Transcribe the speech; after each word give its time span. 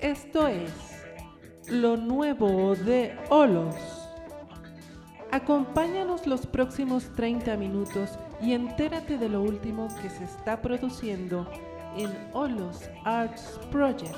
Esto 0.00 0.48
es 0.48 0.70
lo 1.68 1.96
nuevo 1.96 2.74
de 2.74 3.16
Olos. 3.30 3.74
Acompáñanos 5.30 6.26
los 6.26 6.46
próximos 6.46 7.10
30 7.16 7.56
minutos 7.56 8.10
y 8.40 8.52
entérate 8.52 9.18
de 9.18 9.28
lo 9.28 9.42
último 9.42 9.88
que 10.00 10.10
se 10.10 10.24
está 10.24 10.60
produciendo 10.60 11.50
en 11.96 12.12
Olos 12.32 12.90
Arts 13.04 13.58
Project. 13.70 14.14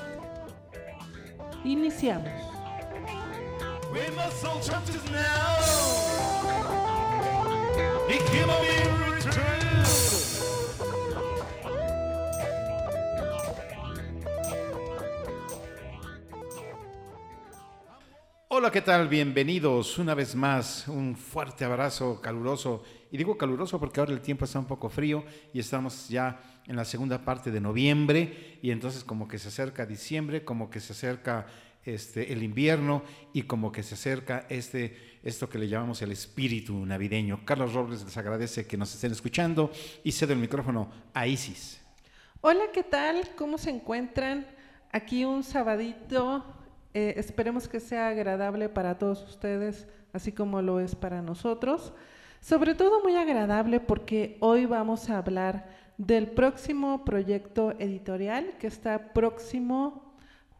Iniciamos. 1.63 2.31
Hola, 18.59 18.71
¿qué 18.71 18.81
tal? 18.81 19.07
Bienvenidos 19.07 19.99
una 19.99 20.15
vez 20.15 20.33
más. 20.33 20.87
Un 20.87 21.15
fuerte 21.15 21.63
abrazo 21.63 22.19
caluroso. 22.19 22.81
Y 23.11 23.17
digo 23.17 23.37
caluroso 23.37 23.79
porque 23.79 23.99
ahora 23.99 24.13
el 24.13 24.19
tiempo 24.19 24.45
está 24.45 24.57
un 24.57 24.65
poco 24.65 24.89
frío 24.89 25.23
y 25.53 25.59
estamos 25.59 26.09
ya 26.09 26.41
en 26.65 26.75
la 26.75 26.83
segunda 26.83 27.23
parte 27.23 27.51
de 27.51 27.61
noviembre 27.61 28.57
y 28.63 28.71
entonces 28.71 29.03
como 29.03 29.27
que 29.27 29.37
se 29.37 29.49
acerca 29.49 29.85
diciembre, 29.85 30.43
como 30.43 30.71
que 30.71 30.79
se 30.79 30.93
acerca 30.93 31.45
este, 31.85 32.33
el 32.33 32.41
invierno 32.41 33.03
y 33.31 33.43
como 33.43 33.71
que 33.71 33.83
se 33.83 33.93
acerca 33.93 34.47
este, 34.49 35.19
esto 35.21 35.47
que 35.47 35.59
le 35.59 35.67
llamamos 35.67 36.01
el 36.01 36.11
espíritu 36.11 36.83
navideño. 36.83 37.41
Carlos 37.45 37.73
Robles 37.73 38.03
les 38.03 38.17
agradece 38.17 38.65
que 38.65 38.75
nos 38.75 38.91
estén 38.91 39.11
escuchando 39.11 39.71
y 40.03 40.13
cedo 40.13 40.33
el 40.33 40.39
micrófono 40.39 40.89
a 41.13 41.27
Isis. 41.27 41.79
Hola, 42.41 42.71
¿qué 42.73 42.81
tal? 42.81 43.35
¿Cómo 43.37 43.59
se 43.59 43.69
encuentran? 43.69 44.47
Aquí 44.91 45.25
un 45.25 45.43
sabadito. 45.43 46.56
Eh, 46.93 47.13
esperemos 47.17 47.67
que 47.67 47.79
sea 47.79 48.07
agradable 48.09 48.69
para 48.69 48.97
todos 48.97 49.23
ustedes, 49.23 49.87
así 50.13 50.31
como 50.31 50.61
lo 50.61 50.79
es 50.79 50.95
para 50.95 51.21
nosotros. 51.21 51.93
Sobre 52.39 52.75
todo 52.75 53.01
muy 53.03 53.15
agradable 53.15 53.79
porque 53.79 54.37
hoy 54.39 54.65
vamos 54.65 55.09
a 55.09 55.17
hablar 55.17 55.67
del 55.97 56.27
próximo 56.27 57.03
proyecto 57.03 57.73
editorial 57.79 58.57
que 58.59 58.67
está 58.67 59.13
próximo 59.13 60.13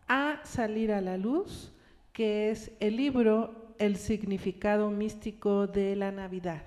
a 0.07 0.39
salir 0.43 0.91
a 0.91 1.01
la 1.01 1.17
luz, 1.17 1.73
que 2.13 2.49
es 2.49 2.71
el 2.79 2.97
libro 2.97 3.75
El 3.77 3.97
significado 3.97 4.89
místico 4.89 5.67
de 5.67 5.95
la 5.95 6.11
Navidad. 6.11 6.63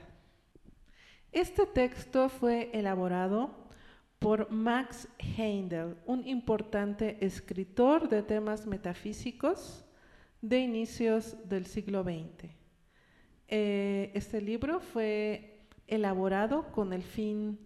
Este 1.33 1.67
texto 1.67 2.29
fue 2.29 2.71
elaborado 2.73 3.60
por 4.21 4.51
Max 4.51 5.09
Heindel, 5.19 5.97
un 6.05 6.29
importante 6.29 7.17
escritor 7.25 8.09
de 8.11 8.23
temas 8.23 8.67
metafísicos 8.67 9.83
de 10.43 10.61
inicios 10.61 11.37
del 11.49 11.65
siglo 11.65 12.05
XX. 12.05 12.51
Eh, 13.49 14.13
este 14.15 14.43
libro 14.43 14.79
fue 14.79 15.67
elaborado 15.87 16.71
con 16.71 16.93
el 16.93 17.03
fin 17.03 17.59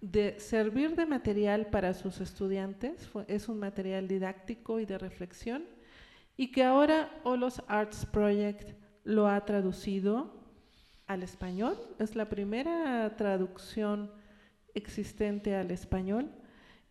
de 0.00 0.40
servir 0.40 0.96
de 0.96 1.04
material 1.04 1.66
para 1.66 1.92
sus 1.92 2.22
estudiantes, 2.22 3.10
es 3.28 3.48
un 3.50 3.58
material 3.58 4.08
didáctico 4.08 4.80
y 4.80 4.86
de 4.86 4.96
reflexión, 4.96 5.64
y 6.38 6.50
que 6.50 6.64
ahora 6.64 7.10
Olos 7.24 7.62
Arts 7.68 8.06
Project 8.06 8.70
lo 9.04 9.28
ha 9.28 9.44
traducido 9.44 10.32
al 11.06 11.22
español. 11.22 11.76
Es 11.98 12.16
la 12.16 12.30
primera 12.30 13.14
traducción 13.16 14.10
existente 14.74 15.54
al 15.56 15.70
español 15.70 16.30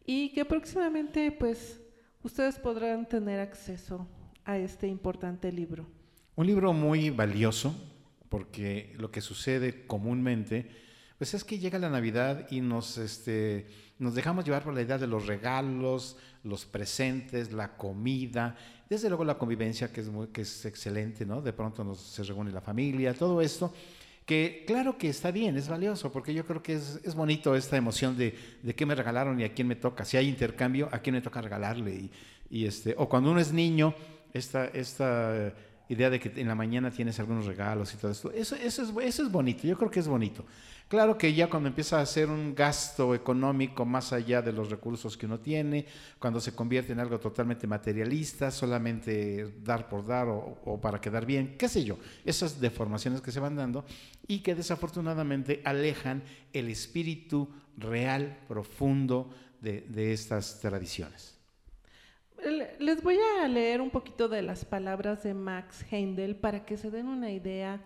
y 0.05 0.33
que 0.33 0.45
próximamente 0.45 1.31
pues 1.31 1.79
ustedes 2.23 2.57
podrán 2.57 3.07
tener 3.07 3.39
acceso 3.39 4.07
a 4.45 4.57
este 4.57 4.87
importante 4.87 5.51
libro. 5.51 5.87
Un 6.35 6.47
libro 6.47 6.73
muy 6.73 7.09
valioso 7.09 7.75
porque 8.29 8.93
lo 8.97 9.11
que 9.11 9.21
sucede 9.21 9.85
comúnmente 9.85 10.69
pues 11.19 11.33
es 11.33 11.43
que 11.43 11.59
llega 11.59 11.77
la 11.77 11.89
Navidad 11.89 12.47
y 12.49 12.61
nos, 12.61 12.97
este, 12.97 13.67
nos 13.99 14.15
dejamos 14.15 14.45
llevar 14.45 14.63
por 14.63 14.73
la 14.73 14.81
idea 14.81 14.97
de 14.97 15.05
los 15.05 15.27
regalos, 15.27 16.15
los 16.43 16.65
presentes, 16.65 17.51
la 17.51 17.75
comida, 17.75 18.55
desde 18.89 19.09
luego 19.09 19.25
la 19.25 19.37
convivencia 19.37 19.91
que 19.91 19.99
es, 19.99 20.07
muy, 20.07 20.27
que 20.27 20.41
es 20.41 20.65
excelente, 20.65 21.25
¿no? 21.25 21.41
De 21.41 21.51
pronto 21.51 21.83
nos, 21.83 21.99
se 21.99 22.23
reúne 22.23 22.53
la 22.53 22.61
familia, 22.61 23.13
todo 23.13 23.41
esto, 23.41 23.73
que 24.29 24.63
claro 24.67 24.95
que 24.95 25.09
está 25.09 25.31
bien, 25.31 25.57
es 25.57 25.67
valioso, 25.67 26.11
porque 26.11 26.35
yo 26.35 26.45
creo 26.45 26.61
que 26.61 26.73
es, 26.73 26.99
es 27.03 27.15
bonito 27.15 27.55
esta 27.55 27.77
emoción 27.77 28.15
de, 28.15 28.37
de 28.61 28.75
qué 28.75 28.85
me 28.85 28.93
regalaron 28.93 29.39
y 29.39 29.43
a 29.43 29.55
quién 29.55 29.67
me 29.67 29.75
toca. 29.75 30.05
Si 30.05 30.17
hay 30.17 30.29
intercambio, 30.29 30.87
a 30.91 30.99
quién 30.99 31.15
me 31.15 31.21
toca 31.21 31.41
regalarle. 31.41 31.95
Y, 31.95 32.11
y 32.51 32.65
este, 32.67 32.93
o 32.95 33.09
cuando 33.09 33.31
uno 33.31 33.39
es 33.39 33.51
niño, 33.51 33.95
esta, 34.31 34.65
esta 34.67 35.51
idea 35.89 36.09
de 36.09 36.19
que 36.19 36.39
en 36.39 36.47
la 36.47 36.55
mañana 36.55 36.91
tienes 36.91 37.19
algunos 37.19 37.45
regalos 37.45 37.93
y 37.93 37.97
todo 37.97 38.11
esto, 38.11 38.31
eso, 38.31 38.55
eso, 38.55 38.83
es, 38.83 39.07
eso 39.07 39.23
es 39.23 39.31
bonito, 39.31 39.67
yo 39.67 39.77
creo 39.77 39.91
que 39.91 39.99
es 39.99 40.07
bonito. 40.07 40.45
Claro 40.87 41.17
que 41.17 41.33
ya 41.33 41.49
cuando 41.49 41.69
empieza 41.69 41.99
a 41.99 42.01
hacer 42.01 42.29
un 42.29 42.55
gasto 42.55 43.13
económico 43.13 43.85
más 43.85 44.11
allá 44.11 44.41
de 44.41 44.51
los 44.51 44.69
recursos 44.69 45.17
que 45.17 45.25
uno 45.25 45.39
tiene, 45.39 45.85
cuando 46.17 46.39
se 46.39 46.55
convierte 46.55 46.93
en 46.93 46.99
algo 46.99 47.19
totalmente 47.19 47.67
materialista, 47.67 48.49
solamente 48.49 49.53
dar 49.63 49.87
por 49.87 50.05
dar 50.05 50.27
o, 50.27 50.79
para 50.81 51.01
quedar 51.01 51.25
bien, 51.25 51.55
qué 51.57 51.67
sé 51.67 51.83
yo, 51.83 51.97
esas 52.25 52.59
deformaciones 52.59 53.21
que 53.21 53.31
se 53.31 53.39
van 53.39 53.55
dando 53.55 53.85
y 54.27 54.39
que 54.39 54.55
desafortunadamente 54.55 55.61
alejan 55.63 56.23
el 56.53 56.69
espíritu 56.69 57.49
real, 57.77 58.39
profundo 58.47 59.29
de 59.61 60.13
estas 60.13 60.59
tradiciones. 60.59 61.38
Le- 62.43 62.75
Les 62.79 63.01
voy 63.03 63.17
a 63.41 63.47
leer 63.47 63.81
un 63.81 63.89
poquito 63.89 64.27
de 64.29 64.41
las 64.41 64.65
palabras 64.65 65.23
de 65.23 65.33
Max 65.33 65.85
Heindel 65.91 66.35
para 66.35 66.65
que 66.65 66.77
se 66.77 66.89
den 66.91 67.07
una 67.07 67.31
idea 67.31 67.81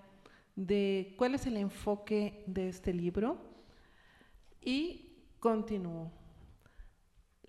de 0.56 1.16
cuál 1.18 1.36
es 1.36 1.48
el 1.48 1.58
enfoque 1.58 2.44
de 2.48 2.70
este 2.70 2.94
libro. 2.94 3.38
Y 4.62 5.18
continúo. 5.40 6.12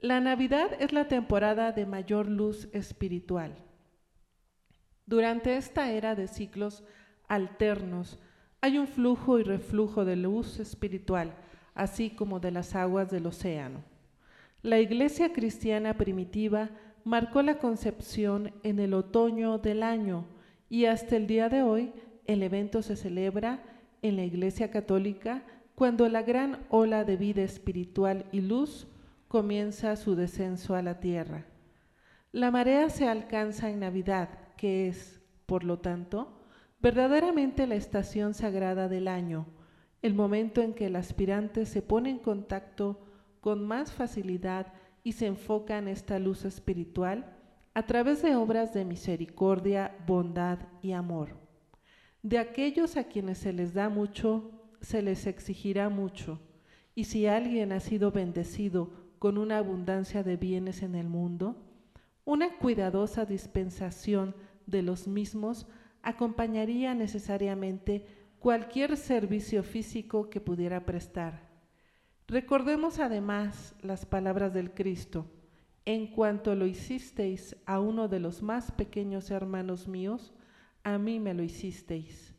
La 0.01 0.21
Navidad 0.21 0.71
es 0.81 0.93
la 0.93 1.09
temporada 1.09 1.73
de 1.73 1.87
mayor 1.87 2.29
luz 2.29 2.69
espiritual. 2.73 3.55
Durante 5.07 5.57
esta 5.57 5.91
era 5.91 6.15
de 6.15 6.29
ciclos 6.29 6.83
alternos 7.29 8.19
hay 8.61 8.79
un 8.79 8.87
flujo 8.87 9.39
y 9.39 9.43
reflujo 9.43 10.05
de 10.07 10.17
luz 10.17 10.59
espiritual, 10.59 11.35
así 11.75 12.11
como 12.11 12.41
de 12.41 12.51
las 12.51 12.75
aguas 12.75 13.11
del 13.11 13.27
océano. 13.27 13.85
La 14.63 14.81
iglesia 14.81 15.33
cristiana 15.35 15.95
primitiva 15.99 16.71
marcó 17.05 17.43
la 17.43 17.59
concepción 17.59 18.53
en 18.63 18.79
el 18.79 18.95
otoño 18.95 19.59
del 19.59 19.83
año 19.83 20.25
y 20.69 20.87
hasta 20.87 21.17
el 21.17 21.27
día 21.27 21.49
de 21.49 21.63
hoy 21.63 21.93
el 22.27 22.43
evento 22.43 22.83
se 22.83 22.97
celebra 22.97 23.63
en 24.03 24.17
la 24.17 24.25
iglesia 24.25 24.71
católica 24.71 25.45
cuando 25.75 26.09
la 26.09 26.23
gran 26.23 26.65
ola 26.71 27.05
de 27.05 27.17
vida 27.17 27.43
espiritual 27.43 28.27
y 28.33 28.41
luz 28.41 28.87
comienza 29.29 29.97
su 29.97 30.15
descenso 30.15 30.75
a 30.75 30.83
la 30.83 31.01
tierra. 31.01 31.45
La 32.33 32.51
marea 32.51 32.89
se 32.89 33.07
alcanza 33.07 33.71
en 33.71 33.81
Navidad, 33.81 34.29
que 34.57 34.89
es, 34.89 35.21
por 35.47 35.65
lo 35.65 35.79
tanto, 35.79 36.41
verdaderamente 36.81 37.67
la 37.67 37.75
estación 37.75 38.35
sagrada 38.35 38.89
del 38.89 39.09
año, 39.09 39.47
el 40.03 40.15
momento 40.15 40.61
en 40.61 40.75
que 40.75 40.87
el 40.87 40.97
aspirante 40.97 41.67
se 41.67 41.83
pone 41.83 42.11
en 42.11 42.19
contacto 42.19 43.01
con 43.41 43.67
más 43.67 43.93
facilidad 43.93 44.73
y 45.05 45.13
se 45.13 45.27
enfoca 45.27 45.79
en 45.79 45.87
esta 45.87 46.19
luz 46.19 46.45
espiritual 46.45 47.37
a 47.75 47.87
través 47.87 48.23
de 48.23 48.35
obras 48.35 48.73
de 48.73 48.85
misericordia, 48.85 49.97
bondad 50.07 50.59
y 50.81 50.93
amor. 50.93 51.37
De 52.23 52.39
aquellos 52.39 52.97
a 52.97 53.05
quienes 53.05 53.39
se 53.39 53.53
les 53.53 53.75
da 53.75 53.91
mucho, 53.91 54.51
se 54.81 55.03
les 55.03 55.27
exigirá 55.27 55.91
mucho, 55.91 56.41
y 56.95 57.05
si 57.05 57.27
alguien 57.27 57.73
ha 57.73 57.81
sido 57.81 58.11
bendecido 58.11 58.91
con 59.19 59.37
una 59.37 59.59
abundancia 59.59 60.23
de 60.23 60.37
bienes 60.37 60.83
en 60.83 60.95
el 60.95 61.09
mundo, 61.09 61.57
una 62.25 62.57
cuidadosa 62.57 63.27
dispensación 63.27 64.35
de 64.67 64.83
los 64.83 65.07
mismos 65.07 65.67
acompañaría 66.03 66.95
necesariamente 66.95 68.07
cualquier 68.39 68.97
servicio 68.97 69.63
físico 69.63 70.31
que 70.31 70.41
pudiera 70.41 70.87
prestar. 70.87 71.44
Recordemos 72.27 72.99
además 72.99 73.75
las 73.83 74.07
palabras 74.07 74.55
del 74.55 74.73
Cristo. 74.73 75.27
En 75.85 76.07
cuanto 76.07 76.55
lo 76.55 76.67
hicisteis 76.67 77.57
a 77.67 77.79
uno 77.81 78.09
de 78.09 78.19
los 78.19 78.43
más 78.43 78.73
pequeños 78.73 79.31
hermanos 79.31 79.87
míos, 79.87 80.33
a 80.83 80.97
mí 80.97 81.21
me 81.21 81.35
lo 81.35 81.43
hicisteis. 81.43 82.35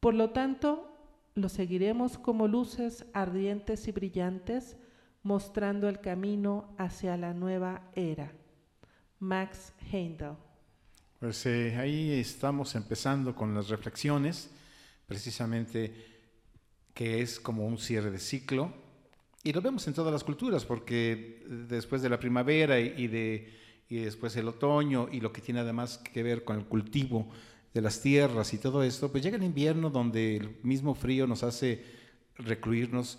Por 0.00 0.14
lo 0.14 0.30
tanto, 0.30 0.92
lo 1.34 1.48
seguiremos 1.48 2.18
como 2.18 2.48
luces 2.48 3.06
ardientes 3.12 3.86
y 3.86 3.92
brillantes, 3.92 4.76
mostrando 5.22 5.88
el 5.88 6.00
camino 6.00 6.74
hacia 6.78 7.16
la 7.16 7.34
nueva 7.34 7.82
era. 7.94 8.32
Max 9.20 9.72
Heindel. 9.90 10.34
Pues 11.20 11.46
eh, 11.46 11.76
ahí 11.76 12.12
estamos 12.12 12.74
empezando 12.74 13.34
con 13.34 13.54
las 13.54 13.68
reflexiones, 13.68 14.50
precisamente 15.06 15.94
que 16.92 17.22
es 17.22 17.38
como 17.38 17.66
un 17.66 17.78
cierre 17.78 18.10
de 18.10 18.18
ciclo. 18.18 18.85
Y 19.42 19.52
lo 19.52 19.62
vemos 19.62 19.86
en 19.86 19.94
todas 19.94 20.12
las 20.12 20.24
culturas, 20.24 20.64
porque 20.64 21.44
después 21.68 22.02
de 22.02 22.08
la 22.08 22.18
primavera 22.18 22.80
y 22.80 23.06
de, 23.06 23.52
y 23.88 23.96
después 23.96 24.34
el 24.36 24.48
otoño 24.48 25.08
y 25.10 25.20
lo 25.20 25.32
que 25.32 25.40
tiene 25.40 25.60
además 25.60 25.98
que 25.98 26.22
ver 26.22 26.44
con 26.44 26.58
el 26.58 26.64
cultivo 26.66 27.28
de 27.72 27.80
las 27.80 28.00
tierras 28.00 28.52
y 28.54 28.58
todo 28.58 28.82
esto, 28.82 29.12
pues 29.12 29.22
llega 29.22 29.36
el 29.36 29.44
invierno 29.44 29.90
donde 29.90 30.36
el 30.36 30.56
mismo 30.62 30.94
frío 30.94 31.26
nos 31.26 31.42
hace 31.42 31.84
recluirnos, 32.36 33.18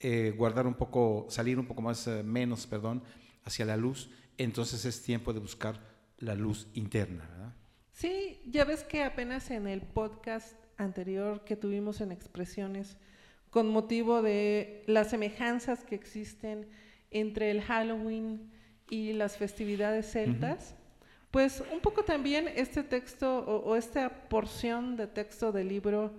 eh, 0.00 0.34
guardar 0.36 0.66
un 0.66 0.74
poco, 0.74 1.26
salir 1.28 1.58
un 1.58 1.66
poco 1.66 1.82
más, 1.82 2.06
eh, 2.06 2.22
menos, 2.22 2.66
perdón, 2.66 3.02
hacia 3.44 3.64
la 3.64 3.76
luz. 3.76 4.10
Entonces 4.38 4.84
es 4.84 5.02
tiempo 5.02 5.32
de 5.32 5.40
buscar 5.40 5.78
la 6.18 6.34
luz 6.34 6.68
interna. 6.74 7.28
¿verdad? 7.30 7.54
Sí, 7.92 8.40
ya 8.46 8.64
ves 8.64 8.82
que 8.82 9.02
apenas 9.02 9.50
en 9.50 9.66
el 9.66 9.82
podcast 9.82 10.56
anterior 10.78 11.44
que 11.44 11.56
tuvimos 11.56 12.00
en 12.00 12.12
expresiones, 12.12 12.96
con 13.50 13.68
motivo 13.68 14.22
de 14.22 14.84
las 14.86 15.10
semejanzas 15.10 15.84
que 15.84 15.94
existen 15.94 16.68
entre 17.10 17.50
el 17.50 17.60
Halloween 17.62 18.50
y 18.88 19.12
las 19.12 19.36
festividades 19.36 20.10
celtas, 20.10 20.74
pues 21.30 21.62
un 21.72 21.80
poco 21.80 22.04
también 22.04 22.48
este 22.48 22.82
texto 22.82 23.38
o, 23.40 23.70
o 23.70 23.76
esta 23.76 24.28
porción 24.28 24.96
de 24.96 25.06
texto 25.06 25.52
del 25.52 25.68
libro 25.68 26.12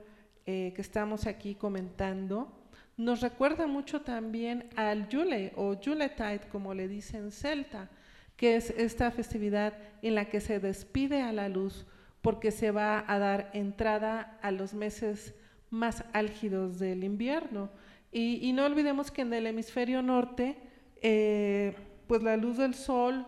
eh, 0.46 0.72
que 0.76 0.82
estamos 0.82 1.28
aquí 1.28 1.56
comentando 1.56 2.62
nos 3.02 3.22
recuerda 3.22 3.66
mucho 3.66 4.02
también 4.02 4.70
al 4.76 5.08
Yule 5.10 5.54
o 5.56 5.74
Yuletide, 5.74 6.42
como 6.52 6.76
le 6.76 6.88
dicen 6.88 7.32
celta, 7.32 7.90
que 8.36 8.56
es 8.56 8.70
esta 8.72 9.10
festividad 9.10 9.74
en 10.04 10.14
la 10.14 10.26
que 10.26 10.40
se 10.40 10.60
despide 10.60 11.24
a 11.24 11.34
la 11.34 11.50
luz 11.50 11.88
porque 12.22 12.52
se 12.52 12.70
va 12.70 13.04
a 13.08 13.18
dar 13.18 13.50
entrada 13.54 14.38
a 14.44 14.52
los 14.52 14.76
meses 14.76 15.34
más 15.72 16.04
álgidos 16.14 16.78
del 16.78 17.04
invierno. 17.04 17.70
Y, 18.12 18.52
no 18.54 18.66
olvidemos 18.66 19.10
que 19.10 19.22
en 19.22 19.34
el 19.34 19.48
hemisferio 19.48 20.02
norte, 20.02 20.58
eh, 21.02 21.74
pues 22.08 22.22
la 22.22 22.38
luz 22.38 22.58
del 22.58 22.76
sol 22.76 23.26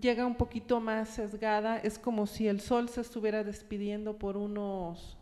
llega 0.00 0.26
un 0.26 0.34
poquito 0.34 0.80
más 0.80 1.10
sesgada, 1.10 1.78
es 1.78 1.98
como 1.98 2.26
si 2.26 2.48
el 2.48 2.60
sol 2.60 2.88
se 2.88 3.02
estuviera 3.02 3.44
despidiendo 3.44 4.18
por 4.18 4.36
unos 4.36 5.16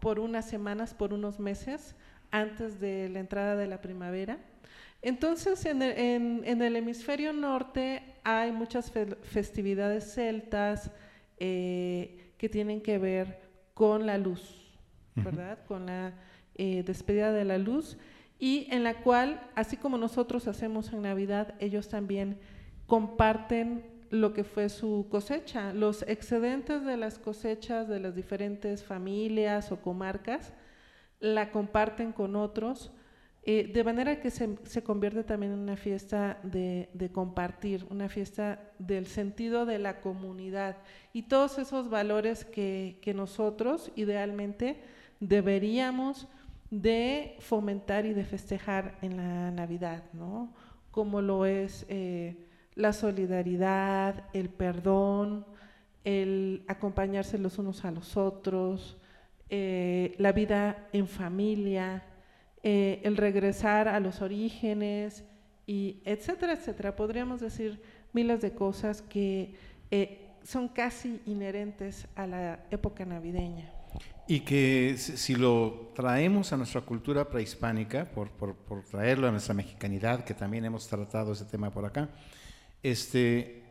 por 0.00 0.20
unas 0.20 0.48
semanas, 0.48 0.94
por 0.94 1.12
unos 1.12 1.40
meses 1.40 1.94
antes 2.30 2.80
de 2.80 3.08
la 3.08 3.20
entrada 3.20 3.56
de 3.56 3.66
la 3.66 3.80
primavera. 3.80 4.38
Entonces, 5.00 5.64
en 5.64 5.82
el, 5.82 6.76
hemisferio 6.76 7.32
norte 7.32 8.02
hay 8.24 8.50
muchas 8.52 8.90
fe 8.90 9.06
festividades 9.22 10.12
celtas 10.12 10.90
eh, 11.38 12.32
que 12.36 12.48
tienen 12.48 12.80
que 12.80 12.98
ver 12.98 13.40
con 13.74 14.06
la 14.06 14.18
luz, 14.18 14.67
¿verdad? 15.24 15.58
Con 15.66 15.86
la 15.86 16.12
eh, 16.54 16.82
despedida 16.82 17.32
de 17.32 17.44
la 17.44 17.58
luz 17.58 17.96
y 18.38 18.68
en 18.70 18.84
la 18.84 19.00
cual, 19.00 19.40
así 19.54 19.76
como 19.76 19.98
nosotros 19.98 20.46
hacemos 20.46 20.92
en 20.92 21.02
Navidad, 21.02 21.54
ellos 21.58 21.88
también 21.88 22.38
comparten 22.86 23.84
lo 24.10 24.32
que 24.32 24.44
fue 24.44 24.68
su 24.68 25.06
cosecha, 25.10 25.72
los 25.74 26.02
excedentes 26.02 26.84
de 26.84 26.96
las 26.96 27.18
cosechas 27.18 27.88
de 27.88 28.00
las 28.00 28.14
diferentes 28.14 28.84
familias 28.84 29.72
o 29.72 29.82
comarcas, 29.82 30.52
la 31.20 31.50
comparten 31.50 32.12
con 32.12 32.36
otros, 32.36 32.92
eh, 33.42 33.70
de 33.72 33.84
manera 33.84 34.20
que 34.20 34.30
se, 34.30 34.56
se, 34.64 34.82
convierte 34.82 35.24
también 35.24 35.52
en 35.52 35.58
una 35.58 35.76
fiesta 35.76 36.38
de, 36.42 36.90
de, 36.92 37.10
compartir, 37.10 37.86
una 37.90 38.08
fiesta 38.08 38.72
del 38.78 39.06
sentido 39.06 39.64
de 39.64 39.78
la 39.78 40.00
comunidad. 40.00 40.76
Y 41.12 41.22
todos 41.22 41.58
esos 41.58 41.88
valores 41.88 42.44
que, 42.44 42.98
que 43.00 43.14
nosotros 43.14 43.90
idealmente 43.96 44.80
deberíamos 45.20 46.28
de 46.70 47.36
fomentar 47.40 48.06
y 48.06 48.12
de 48.12 48.24
festejar 48.24 48.98
en 49.00 49.16
la 49.16 49.50
Navidad, 49.50 50.04
¿no? 50.12 50.52
Como 50.90 51.22
lo 51.22 51.46
es 51.46 51.86
eh, 51.88 52.36
la 52.74 52.92
solidaridad, 52.92 54.24
el 54.32 54.50
perdón, 54.50 55.46
el 56.04 56.64
acompañarse 56.68 57.38
los 57.38 57.58
unos 57.58 57.84
a 57.84 57.90
los 57.90 58.16
otros, 58.16 58.98
eh, 59.48 60.14
la 60.18 60.32
vida 60.32 60.88
en 60.92 61.08
familia, 61.08 62.04
eh, 62.62 63.00
el 63.04 63.16
regresar 63.16 63.88
a 63.88 64.00
los 64.00 64.20
orígenes, 64.20 65.24
y 65.66 66.00
etcétera, 66.04 66.54
etcétera. 66.54 66.96
Podríamos 66.96 67.40
decir 67.40 67.82
miles 68.12 68.40
de 68.40 68.52
cosas 68.52 69.02
que 69.02 69.54
son 70.42 70.68
casi 70.68 71.20
inherentes 71.26 72.06
a 72.14 72.26
la 72.26 72.64
época 72.70 73.04
navideña. 73.04 73.77
Y 74.26 74.40
que 74.40 74.96
si 74.98 75.34
lo 75.34 75.92
traemos 75.94 76.52
a 76.52 76.56
nuestra 76.56 76.82
cultura 76.82 77.28
prehispánica, 77.28 78.04
por, 78.04 78.30
por, 78.30 78.54
por, 78.54 78.84
traerlo 78.84 79.26
a 79.26 79.30
nuestra 79.30 79.54
mexicanidad, 79.54 80.24
que 80.24 80.34
también 80.34 80.64
hemos 80.66 80.86
tratado 80.86 81.32
ese 81.32 81.46
tema 81.46 81.70
por 81.70 81.86
acá, 81.86 82.10
este, 82.82 83.62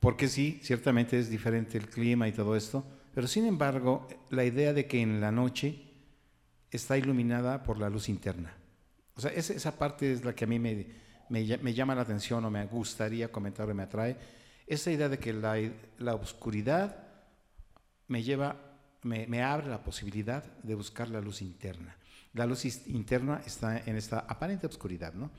porque 0.00 0.28
sí, 0.28 0.58
ciertamente 0.62 1.18
es 1.18 1.30
diferente 1.30 1.78
el 1.78 1.88
clima 1.88 2.26
y 2.26 2.32
todo 2.32 2.56
esto, 2.56 2.84
pero 3.14 3.26
sin 3.26 3.46
embargo, 3.46 4.06
la 4.30 4.44
idea 4.44 4.72
de 4.72 4.86
que 4.86 5.00
en 5.00 5.20
la 5.20 5.30
noche 5.30 5.88
está 6.70 6.98
iluminada 6.98 7.62
por 7.62 7.78
la 7.78 7.88
luz 7.88 8.08
interna. 8.08 8.54
O 9.16 9.20
sea, 9.20 9.32
esa, 9.32 9.52
esa 9.54 9.78
parte 9.78 10.12
es 10.12 10.24
la 10.24 10.34
que 10.34 10.44
a 10.44 10.46
mí 10.46 10.58
me, 10.58 10.86
me, 11.28 11.58
me, 11.58 11.74
llama 11.74 11.94
la 11.94 12.02
atención 12.02 12.44
o 12.44 12.50
me 12.50 12.64
gustaría 12.66 13.32
comentar 13.32 13.68
o 13.68 13.74
me 13.74 13.82
atrae. 13.82 14.16
Esa 14.66 14.90
idea 14.90 15.08
de 15.08 15.18
que 15.18 15.32
la, 15.32 15.56
la 15.98 16.14
oscuridad 16.14 16.96
me 18.06 18.22
lleva 18.22 18.67
me, 19.02 19.42
abre 19.42 19.68
la 19.68 19.82
posibilidad 19.82 20.44
de 20.62 20.74
buscar 20.74 21.08
la 21.08 21.20
luz 21.20 21.42
interna. 21.42 21.96
La 22.34 22.46
luz 22.46 22.64
interna 22.88 23.42
está 23.46 23.78
en 23.78 23.96
esta 23.96 24.20
aparente 24.20 24.66
oscuridad, 24.66 25.14
¿no? 25.14 25.30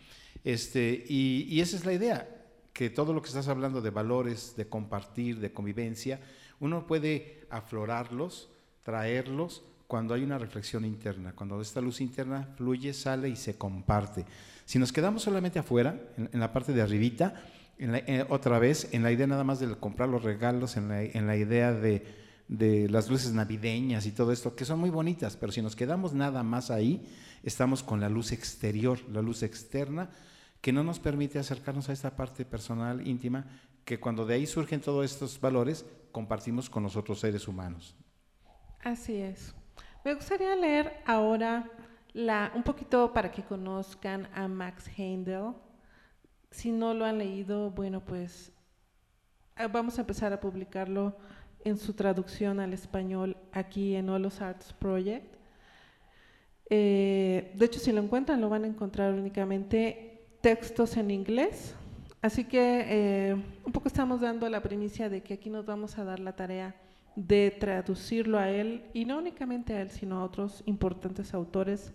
Este, 0.44 1.06
y, 1.08 1.60
esa 1.60 1.76
es 1.76 1.86
la 1.86 1.94
idea, 1.94 2.28
que 2.74 2.90
todo 2.90 3.14
lo 3.14 3.22
que 3.22 3.28
estás 3.28 3.48
hablando 3.48 3.82
de 3.82 3.90
valores, 3.90 4.56
de 4.56 4.68
compartir, 4.68 5.40
de 5.40 5.52
convivencia, 5.52 6.20
uno 6.60 6.88
puede 6.88 7.46
aflorarlos, 7.50 8.50
traerlos 8.84 9.64
cuando 9.88 10.14
hay 10.14 10.24
una 10.24 10.38
reflexión 10.38 10.86
interna, 10.86 11.34
cuando 11.34 11.60
esta 11.62 11.82
luz 11.82 12.00
interna 12.00 12.48
fluye, 12.58 12.94
sale 12.94 13.30
y 13.30 13.36
se 13.36 13.58
comparte. 13.58 14.26
Si 14.66 14.80
nos 14.80 14.94
quedamos 14.94 15.24
solamente 15.24 15.60
afuera, 15.60 16.00
en, 16.16 16.40
la 16.40 16.54
parte 16.54 16.74
de 16.74 16.82
arribita, 16.82 17.44
en, 17.78 18.26
otra 18.30 18.60
vez, 18.60 18.90
en 18.94 19.04
la 19.04 19.12
idea 19.12 19.26
nada 19.26 19.44
más 19.44 19.60
de 19.60 19.76
comprar 19.76 20.10
los 20.10 20.24
regalos, 20.24 20.78
en 20.78 21.28
la 21.28 21.36
idea 21.36 21.74
de 21.74 22.29
de 22.50 22.90
las 22.90 23.10
luces 23.10 23.32
navideñas 23.32 24.08
y 24.08 24.12
todo 24.12 24.32
esto, 24.32 24.56
que 24.56 24.66
son 24.66 24.80
muy 24.80 24.90
bonitas, 24.90 25.38
pero 25.38 25.52
si 25.52 25.62
nos 25.62 25.76
quedamos 25.76 26.14
nada 26.14 26.42
más 26.42 26.72
ahí, 26.72 27.08
estamos 27.44 27.84
con 27.84 28.02
la 28.02 28.10
luz 28.10 28.32
exterior, 28.32 29.00
la 29.10 29.22
luz 29.22 29.44
externa, 29.44 30.10
que 30.60 30.74
no 30.74 30.84
nos 30.84 31.00
permite 31.00 31.38
acercarnos 31.38 31.90
a 31.90 31.94
esta 31.94 32.16
parte 32.16 32.46
personal, 32.46 33.08
íntima, 33.08 33.46
que 33.86 34.00
cuando 34.00 34.26
de 34.26 34.34
ahí 34.34 34.48
surgen 34.48 34.82
todos 34.82 35.06
estos 35.06 35.40
valores, 35.40 35.86
compartimos 36.12 36.70
con 36.72 36.82
los 36.82 36.98
otros 36.98 37.20
seres 37.20 37.48
humanos. 37.48 37.96
Así 38.84 39.16
es. 39.16 39.54
Me 40.04 40.16
gustaría 40.16 40.56
leer 40.56 41.04
ahora 41.06 41.70
la, 42.14 42.52
un 42.56 42.64
poquito 42.64 43.14
para 43.14 43.32
que 43.32 43.44
conozcan 43.44 44.28
a 44.34 44.48
Max 44.48 44.90
Heindel. 44.98 45.54
Si 46.50 46.72
no 46.72 46.96
lo 46.96 47.06
han 47.06 47.20
leído, 47.20 47.70
bueno, 47.70 48.04
pues 48.04 48.52
vamos 49.72 50.00
a 50.00 50.02
empezar 50.02 50.34
a 50.34 50.40
publicarlo 50.40 51.16
en 51.64 51.78
su 51.78 51.94
traducción 51.94 52.60
al 52.60 52.74
español 52.74 53.38
aquí 53.52 53.96
en 53.96 54.10
Olos 54.10 54.42
Arts 54.42 54.74
Project. 54.74 55.36
Eh, 56.70 57.52
de 57.56 57.66
hecho, 57.66 57.80
si 57.80 57.92
lo 57.92 58.02
encuentran, 58.02 58.42
lo 58.42 58.50
van 58.50 58.64
a 58.64 58.68
encontrar 58.68 59.14
únicamente 59.14 60.28
textos 60.42 60.98
en 60.98 61.12
inglés. 61.12 61.76
Así 62.22 62.44
que 62.44 62.86
eh, 62.88 63.34
un 63.66 63.72
poco 63.72 63.88
estamos 63.88 64.22
dando 64.22 64.48
la 64.50 64.62
primicia 64.62 65.10
de 65.10 65.22
que 65.22 65.36
aquí 65.36 65.50
nos 65.50 65.66
vamos 65.66 65.98
a 65.98 66.04
dar 66.04 66.20
la 66.20 66.36
tarea 66.36 66.76
de 67.16 67.52
traducirlo 67.52 68.38
a 68.38 68.50
él, 68.50 68.86
y 68.94 69.04
no 69.06 69.18
únicamente 69.18 69.74
a 69.74 69.82
él, 69.82 69.90
sino 69.90 70.20
a 70.20 70.24
otros 70.24 70.64
importantes 70.66 71.34
autores 71.34 71.92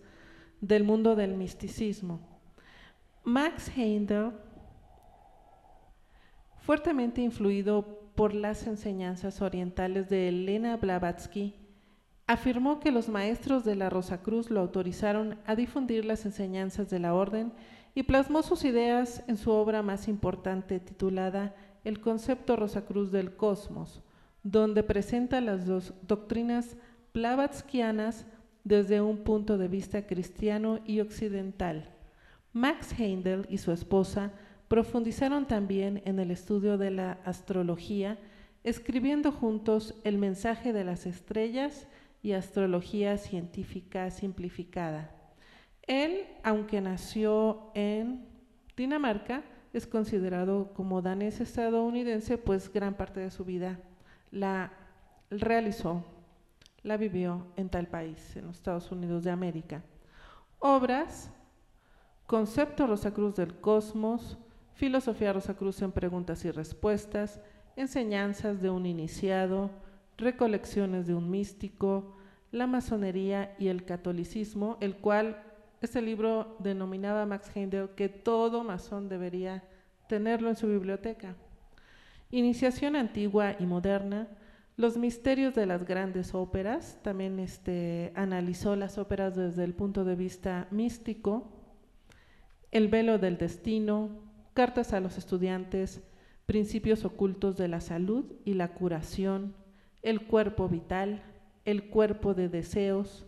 del 0.60 0.84
mundo 0.84 1.14
del 1.14 1.34
misticismo. 1.34 2.20
Max 3.22 3.70
Heindel, 3.74 4.32
fuertemente 6.58 7.22
influido 7.22 8.03
por 8.14 8.34
las 8.34 8.66
enseñanzas 8.66 9.42
orientales 9.42 10.08
de 10.08 10.28
Elena 10.28 10.76
Blavatsky, 10.76 11.54
afirmó 12.26 12.80
que 12.80 12.90
los 12.90 13.08
maestros 13.08 13.64
de 13.64 13.76
la 13.76 13.90
Rosacruz 13.90 14.50
lo 14.50 14.60
autorizaron 14.60 15.38
a 15.46 15.54
difundir 15.54 16.04
las 16.04 16.24
enseñanzas 16.24 16.88
de 16.90 16.98
la 16.98 17.14
orden 17.14 17.52
y 17.94 18.04
plasmó 18.04 18.42
sus 18.42 18.64
ideas 18.64 19.22
en 19.28 19.36
su 19.36 19.50
obra 19.50 19.82
más 19.82 20.08
importante 20.08 20.80
titulada 20.80 21.54
El 21.84 22.00
concepto 22.00 22.56
Rosacruz 22.56 23.12
del 23.12 23.36
cosmos, 23.36 24.02
donde 24.42 24.82
presenta 24.82 25.40
las 25.40 25.66
dos 25.66 25.94
doctrinas 26.02 26.76
blavatskianas 27.12 28.26
desde 28.64 29.00
un 29.00 29.18
punto 29.18 29.58
de 29.58 29.68
vista 29.68 30.06
cristiano 30.06 30.80
y 30.86 31.00
occidental. 31.00 31.90
Max 32.52 32.98
Heindel 32.98 33.46
y 33.50 33.58
su 33.58 33.72
esposa 33.72 34.32
profundizaron 34.68 35.46
también 35.46 36.02
en 36.04 36.18
el 36.18 36.30
estudio 36.30 36.78
de 36.78 36.90
la 36.90 37.12
astrología, 37.24 38.18
escribiendo 38.62 39.30
juntos 39.30 39.94
El 40.04 40.18
mensaje 40.18 40.72
de 40.72 40.84
las 40.84 41.06
estrellas 41.06 41.86
y 42.22 42.32
Astrología 42.32 43.18
científica 43.18 44.10
simplificada. 44.10 45.10
Él, 45.82 46.26
aunque 46.42 46.80
nació 46.80 47.70
en 47.74 48.26
Dinamarca, 48.76 49.44
es 49.74 49.86
considerado 49.86 50.72
como 50.72 51.02
danés 51.02 51.40
estadounidense, 51.40 52.38
pues 52.38 52.72
gran 52.72 52.94
parte 52.94 53.20
de 53.20 53.30
su 53.30 53.44
vida 53.44 53.78
la 54.30 54.72
realizó, 55.30 56.04
la 56.82 56.96
vivió 56.96 57.46
en 57.56 57.68
tal 57.68 57.88
país, 57.88 58.36
en 58.36 58.46
los 58.46 58.56
Estados 58.56 58.90
Unidos 58.90 59.24
de 59.24 59.30
América. 59.30 59.82
Obras, 60.58 61.30
Concepto 62.26 62.86
Rosacruz 62.86 63.34
del 63.34 63.60
Cosmos, 63.60 64.38
Filosofía 64.74 65.32
Rosacruz 65.32 65.80
en 65.82 65.92
Preguntas 65.92 66.44
y 66.44 66.50
Respuestas, 66.50 67.40
Enseñanzas 67.76 68.60
de 68.60 68.70
un 68.70 68.86
Iniciado, 68.86 69.70
Recolecciones 70.18 71.06
de 71.06 71.14
un 71.14 71.30
Místico, 71.30 72.16
La 72.50 72.66
Masonería 72.66 73.54
y 73.58 73.68
el 73.68 73.84
Catolicismo, 73.84 74.76
el 74.80 74.96
cual 74.96 75.42
este 75.80 76.02
libro 76.02 76.56
denominaba 76.58 77.24
Max 77.24 77.50
Heindel 77.54 77.90
que 77.90 78.08
todo 78.08 78.64
masón 78.64 79.08
debería 79.08 79.62
tenerlo 80.08 80.48
en 80.48 80.56
su 80.56 80.66
biblioteca. 80.66 81.36
Iniciación 82.30 82.96
antigua 82.96 83.54
y 83.58 83.66
moderna, 83.66 84.28
los 84.76 84.96
misterios 84.96 85.54
de 85.54 85.66
las 85.66 85.84
grandes 85.84 86.34
óperas, 86.34 86.98
también 87.02 87.38
este, 87.38 88.12
analizó 88.16 88.74
las 88.74 88.98
óperas 88.98 89.36
desde 89.36 89.62
el 89.62 89.72
punto 89.72 90.04
de 90.04 90.16
vista 90.16 90.66
místico, 90.72 91.52
el 92.72 92.88
velo 92.88 93.18
del 93.18 93.38
destino, 93.38 94.33
cartas 94.54 94.92
a 94.92 95.00
los 95.00 95.18
estudiantes, 95.18 96.02
principios 96.46 97.04
ocultos 97.04 97.56
de 97.56 97.68
la 97.68 97.80
salud 97.80 98.24
y 98.44 98.54
la 98.54 98.74
curación, 98.74 99.54
el 100.02 100.26
cuerpo 100.26 100.68
vital, 100.68 101.22
el 101.64 101.88
cuerpo 101.90 102.34
de 102.34 102.48
deseos, 102.48 103.26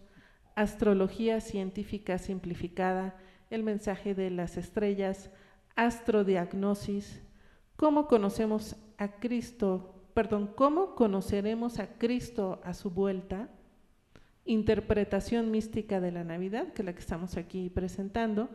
astrología 0.55 1.41
científica 1.41 2.19
simplificada, 2.19 3.17
el 3.51 3.63
mensaje 3.63 4.15
de 4.15 4.31
las 4.31 4.57
estrellas, 4.57 5.31
astrodiagnosis, 5.75 7.23
cómo 7.77 8.07
conocemos 8.07 8.77
a 8.97 9.09
Cristo 9.19 9.93
perdón, 10.17 10.51
¿cómo 10.55 10.95
conoceremos 10.95 11.79
a 11.79 11.99
Cristo 11.99 12.59
a 12.65 12.73
su 12.73 12.89
vuelta? 12.89 13.51
Interpretación 14.47 15.51
mística 15.51 16.01
de 16.01 16.11
la 16.11 16.25
Navidad, 16.25 16.73
que 16.73 16.81
es 16.81 16.87
la 16.87 16.95
que 16.95 17.01
estamos 17.01 17.37
aquí 17.37 17.69
presentando, 17.69 18.49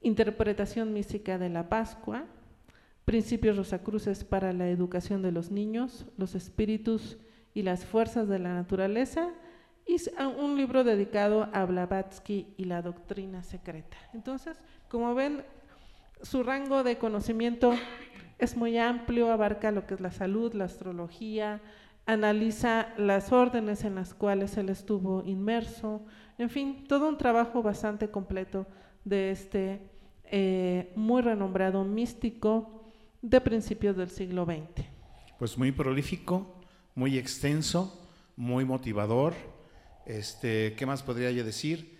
interpretación 0.00 0.92
mística 0.92 1.38
de 1.38 1.48
la 1.48 1.68
Pascua, 1.68 2.24
principios 3.04 3.56
rosacruces 3.56 4.24
para 4.24 4.52
la 4.52 4.68
educación 4.68 5.22
de 5.22 5.32
los 5.32 5.50
niños, 5.50 6.06
los 6.16 6.34
espíritus 6.34 7.18
y 7.54 7.62
las 7.62 7.84
fuerzas 7.84 8.28
de 8.28 8.38
la 8.38 8.54
naturaleza, 8.54 9.30
y 9.86 9.96
un 10.38 10.56
libro 10.56 10.84
dedicado 10.84 11.48
a 11.52 11.64
Blavatsky 11.64 12.54
y 12.56 12.64
la 12.64 12.80
doctrina 12.80 13.42
secreta. 13.42 13.96
Entonces, 14.14 14.56
como 14.88 15.14
ven, 15.14 15.42
su 16.22 16.44
rango 16.44 16.84
de 16.84 16.98
conocimiento 16.98 17.72
es 18.38 18.56
muy 18.56 18.78
amplio, 18.78 19.32
abarca 19.32 19.72
lo 19.72 19.86
que 19.86 19.94
es 19.94 20.00
la 20.00 20.12
salud, 20.12 20.54
la 20.54 20.66
astrología, 20.66 21.60
analiza 22.06 22.94
las 22.96 23.32
órdenes 23.32 23.84
en 23.84 23.96
las 23.96 24.14
cuales 24.14 24.56
él 24.56 24.68
estuvo 24.68 25.24
inmerso, 25.24 26.04
en 26.38 26.50
fin, 26.50 26.84
todo 26.86 27.08
un 27.08 27.18
trabajo 27.18 27.62
bastante 27.62 28.10
completo 28.10 28.66
de 29.04 29.30
este 29.30 29.89
eh, 30.30 30.92
muy 30.96 31.22
renombrado 31.22 31.84
místico 31.84 32.92
de 33.22 33.40
principios 33.40 33.96
del 33.96 34.10
siglo 34.10 34.44
XX. 34.44 34.86
Pues 35.38 35.58
muy 35.58 35.72
prolífico, 35.72 36.60
muy 36.94 37.18
extenso, 37.18 38.08
muy 38.36 38.64
motivador. 38.64 39.34
Este, 40.06 40.74
¿Qué 40.76 40.86
más 40.86 41.02
podría 41.02 41.30
yo 41.30 41.44
decir? 41.44 41.98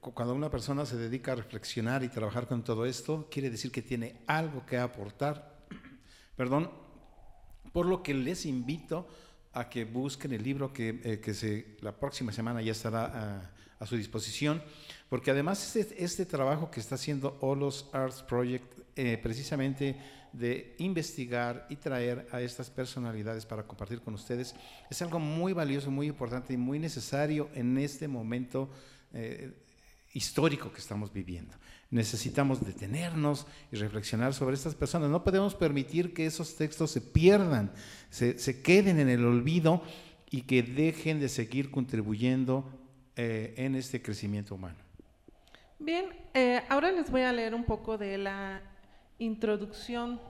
Cuando 0.00 0.34
una 0.34 0.50
persona 0.50 0.86
se 0.86 0.96
dedica 0.96 1.32
a 1.32 1.36
reflexionar 1.36 2.04
y 2.04 2.08
trabajar 2.08 2.46
con 2.46 2.62
todo 2.62 2.86
esto, 2.86 3.28
quiere 3.30 3.50
decir 3.50 3.72
que 3.72 3.82
tiene 3.82 4.20
algo 4.26 4.64
que 4.64 4.78
aportar 4.78 5.50
perdón, 6.40 6.70
por 7.70 7.84
lo 7.84 8.02
que 8.02 8.14
les 8.14 8.46
invito 8.46 9.06
a 9.52 9.68
que 9.68 9.84
busquen 9.84 10.32
el 10.32 10.42
libro 10.42 10.72
que, 10.72 10.98
eh, 11.04 11.34
se, 11.34 11.76
la 11.82 12.00
próxima 12.00 12.32
semana 12.32 12.62
ya 12.62 12.72
estará 12.72 13.52
a, 13.78 13.86
su 13.86 13.94
disposición, 13.94 14.62
porque 15.10 15.30
además 15.30 15.76
este, 15.76 16.02
este, 16.02 16.24
trabajo 16.24 16.70
que 16.70 16.80
está 16.80 16.94
haciendo 16.94 17.36
Olos 17.40 17.90
Arts 17.92 18.22
Project, 18.22 18.64
eh, 18.96 19.18
precisamente 19.22 19.96
de 20.32 20.74
investigar 20.78 21.66
y 21.68 21.76
traer 21.76 22.26
a 22.32 22.40
estas 22.40 22.70
personalidades 22.70 23.44
para 23.44 23.64
compartir 23.64 24.00
con 24.00 24.14
ustedes, 24.14 24.54
es 24.88 25.02
algo 25.02 25.18
muy 25.18 25.52
valioso, 25.52 25.90
muy 25.90 26.06
importante 26.06 26.54
y 26.54 26.56
muy 26.56 26.78
necesario 26.78 27.50
en 27.52 27.76
este 27.76 28.08
momento 28.08 28.70
eh, 29.12 29.52
histórico 30.14 30.72
que 30.72 30.78
estamos 30.78 31.12
viviendo 31.12 31.54
necesitamos 31.90 32.64
detenernos 32.64 33.46
y 33.72 33.76
reflexionar 33.76 34.32
sobre 34.32 34.54
estas 34.54 34.74
personas. 34.74 35.10
No 35.10 35.24
podemos 35.24 35.54
permitir 35.54 36.14
que 36.14 36.24
esos 36.24 36.56
textos 36.56 36.90
se 36.92 37.00
pierdan, 37.00 37.72
se, 38.10 38.62
queden 38.62 39.00
en 39.00 39.08
el 39.08 39.24
olvido 39.24 39.82
y 40.30 40.42
que 40.42 40.62
dejen 40.62 41.20
de 41.20 41.28
seguir 41.28 41.70
contribuyendo 41.70 42.70
eh, 43.16 43.54
en 43.56 43.74
este 43.74 44.00
crecimiento 44.00 44.54
humano. 44.54 44.89
Bien, 45.82 46.10
eh, 46.34 46.60
ahora 46.68 46.92
les 46.92 47.10
voy 47.10 47.22
a 47.22 47.32
leer 47.32 47.54
un 47.54 47.64
poco 47.64 47.96
de 47.96 48.18
la 48.18 48.60
introducción 49.18 50.20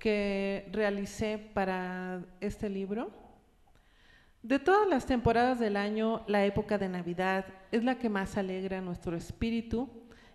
que 0.00 0.68
realicé 0.72 1.38
para 1.38 2.24
este 2.40 2.68
libro. 2.68 3.12
De 4.42 4.58
todas 4.58 4.88
las 4.88 5.06
temporadas 5.06 5.60
del 5.60 5.76
año, 5.76 6.24
la 6.26 6.44
época 6.44 6.76
de 6.76 6.88
Navidad 6.88 7.46
es 7.70 7.84
la 7.84 8.00
que 8.00 8.08
más 8.08 8.36
alegra 8.36 8.80
nuestro 8.80 9.16
espíritu 9.16 9.88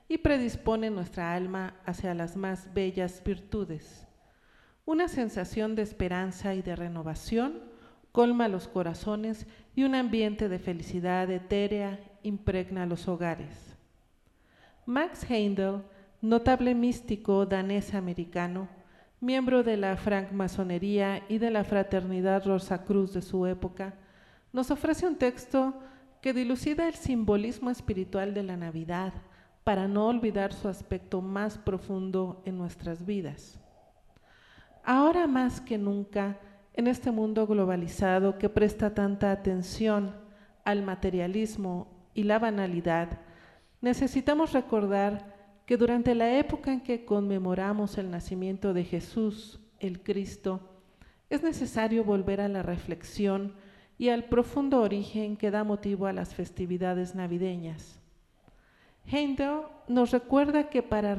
y 0.07 0.19
predispone 0.19 0.89
nuestra 0.89 1.33
alma 1.35 1.75
hacia 1.85 2.13
las 2.13 2.37
más 2.37 2.73
bellas 2.73 3.21
virtudes. 3.25 4.07
Una 4.85 5.09
sensación 5.09 5.75
de 5.75 5.81
esperanza 5.81 6.55
y 6.55 6.61
de 6.61 6.77
renovación 6.77 7.59
colma 8.13 8.47
los 8.47 8.69
corazones 8.69 9.47
y 9.75 9.83
un 9.83 9.95
ambiente 9.95 10.47
de 10.47 10.59
felicidad 10.59 11.29
etérea 11.29 11.99
impregna 12.23 12.85
los 12.85 13.09
hogares. 13.09 13.72
Max 14.85 15.23
Heindel, 15.29 15.81
notable 16.21 16.75
místico 16.75 17.45
danés-americano, 17.45 18.67
miembro 19.21 19.63
de 19.63 19.77
la 19.77 19.95
francmasonería 19.95 21.23
y 21.29 21.37
de 21.37 21.51
la 21.51 21.63
fraternidad 21.63 22.45
Rosacruz 22.45 23.13
de 23.13 23.21
su 23.21 23.47
época, 23.47 23.93
nos 24.51 24.71
ofrece 24.71 25.07
un 25.07 25.15
texto 25.15 25.73
que 26.21 26.33
dilucida 26.33 26.89
el 26.89 26.95
simbolismo 26.95 27.69
espiritual 27.69 28.33
de 28.33 28.43
la 28.43 28.57
Navidad, 28.57 29.13
para 29.63 29.87
no 29.87 30.07
olvidar 30.07 30.51
su 30.51 30.67
aspecto 30.67 31.21
más 31.21 31.57
profundo 31.57 32.41
en 32.45 32.57
nuestras 32.57 33.05
vidas. 33.05 33.61
Ahora 34.83 35.27
más 35.27 35.61
que 35.61 35.77
nunca, 35.77 36.37
en 36.73 36.87
este 36.87 37.11
mundo 37.11 37.47
globalizado 37.47 38.37
que 38.37 38.49
presta 38.49 38.93
tanta 38.93 39.31
atención 39.31 40.13
al 40.65 40.81
materialismo 40.81 41.87
y 42.13 42.23
la 42.23 42.39
banalidad, 42.39 43.19
necesitamos 43.83 44.53
recordar 44.53 45.35
que 45.65 45.75
durante 45.75 46.15
la 46.15 46.37
época 46.39 46.71
en 46.71 46.79
que 46.79 47.03
conmemoramos 47.03 47.97
el 47.97 48.09
nacimiento 48.09 48.73
de 48.73 48.85
Jesús, 48.85 49.59
el 49.79 50.01
Cristo, 50.01 50.61
es 51.29 51.43
necesario 51.43 52.05
volver 52.05 52.39
a 52.39 52.47
la 52.47 52.63
reflexión 52.63 53.55
y 53.97 54.07
al 54.07 54.23
profundo 54.23 54.81
origen 54.81 55.35
que 55.35 55.51
da 55.51 55.65
motivo 55.65 56.07
a 56.07 56.13
las 56.13 56.33
festividades 56.33 57.13
navideñas. 57.13 57.99
Heindel 59.05 59.63
nos 59.89 60.11
recuerda 60.11 60.69
que 60.69 60.81
para 60.81 61.17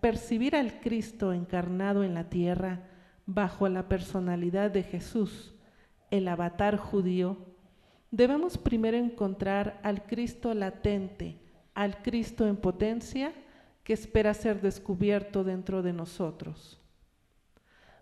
percibir 0.00 0.56
al 0.56 0.80
Cristo 0.80 1.34
encarnado 1.34 2.02
en 2.02 2.14
la 2.14 2.30
tierra 2.30 2.88
bajo 3.26 3.68
la 3.68 3.88
personalidad 3.88 4.70
de 4.70 4.84
Jesús, 4.84 5.54
el 6.10 6.28
avatar 6.28 6.78
judío, 6.78 7.36
debemos 8.10 8.56
primero 8.56 8.96
encontrar 8.96 9.78
al 9.82 10.06
Cristo 10.06 10.54
latente, 10.54 11.44
al 11.76 12.00
Cristo 12.02 12.48
en 12.48 12.56
potencia 12.56 13.32
que 13.84 13.92
espera 13.92 14.32
ser 14.32 14.62
descubierto 14.62 15.44
dentro 15.44 15.82
de 15.82 15.92
nosotros. 15.92 16.80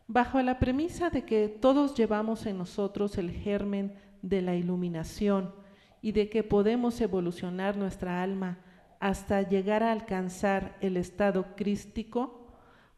Bajo 0.06 0.40
la 0.42 0.60
premisa 0.60 1.10
de 1.10 1.24
que 1.24 1.48
todos 1.48 1.94
llevamos 1.96 2.46
en 2.46 2.56
nosotros 2.56 3.18
el 3.18 3.32
germen 3.32 3.96
de 4.22 4.42
la 4.42 4.54
iluminación 4.54 5.52
y 6.00 6.12
de 6.12 6.30
que 6.30 6.44
podemos 6.44 7.00
evolucionar 7.00 7.76
nuestra 7.76 8.22
alma 8.22 8.60
hasta 9.00 9.42
llegar 9.42 9.82
a 9.82 9.90
alcanzar 9.90 10.76
el 10.80 10.96
estado 10.96 11.56
crístico, 11.56 12.46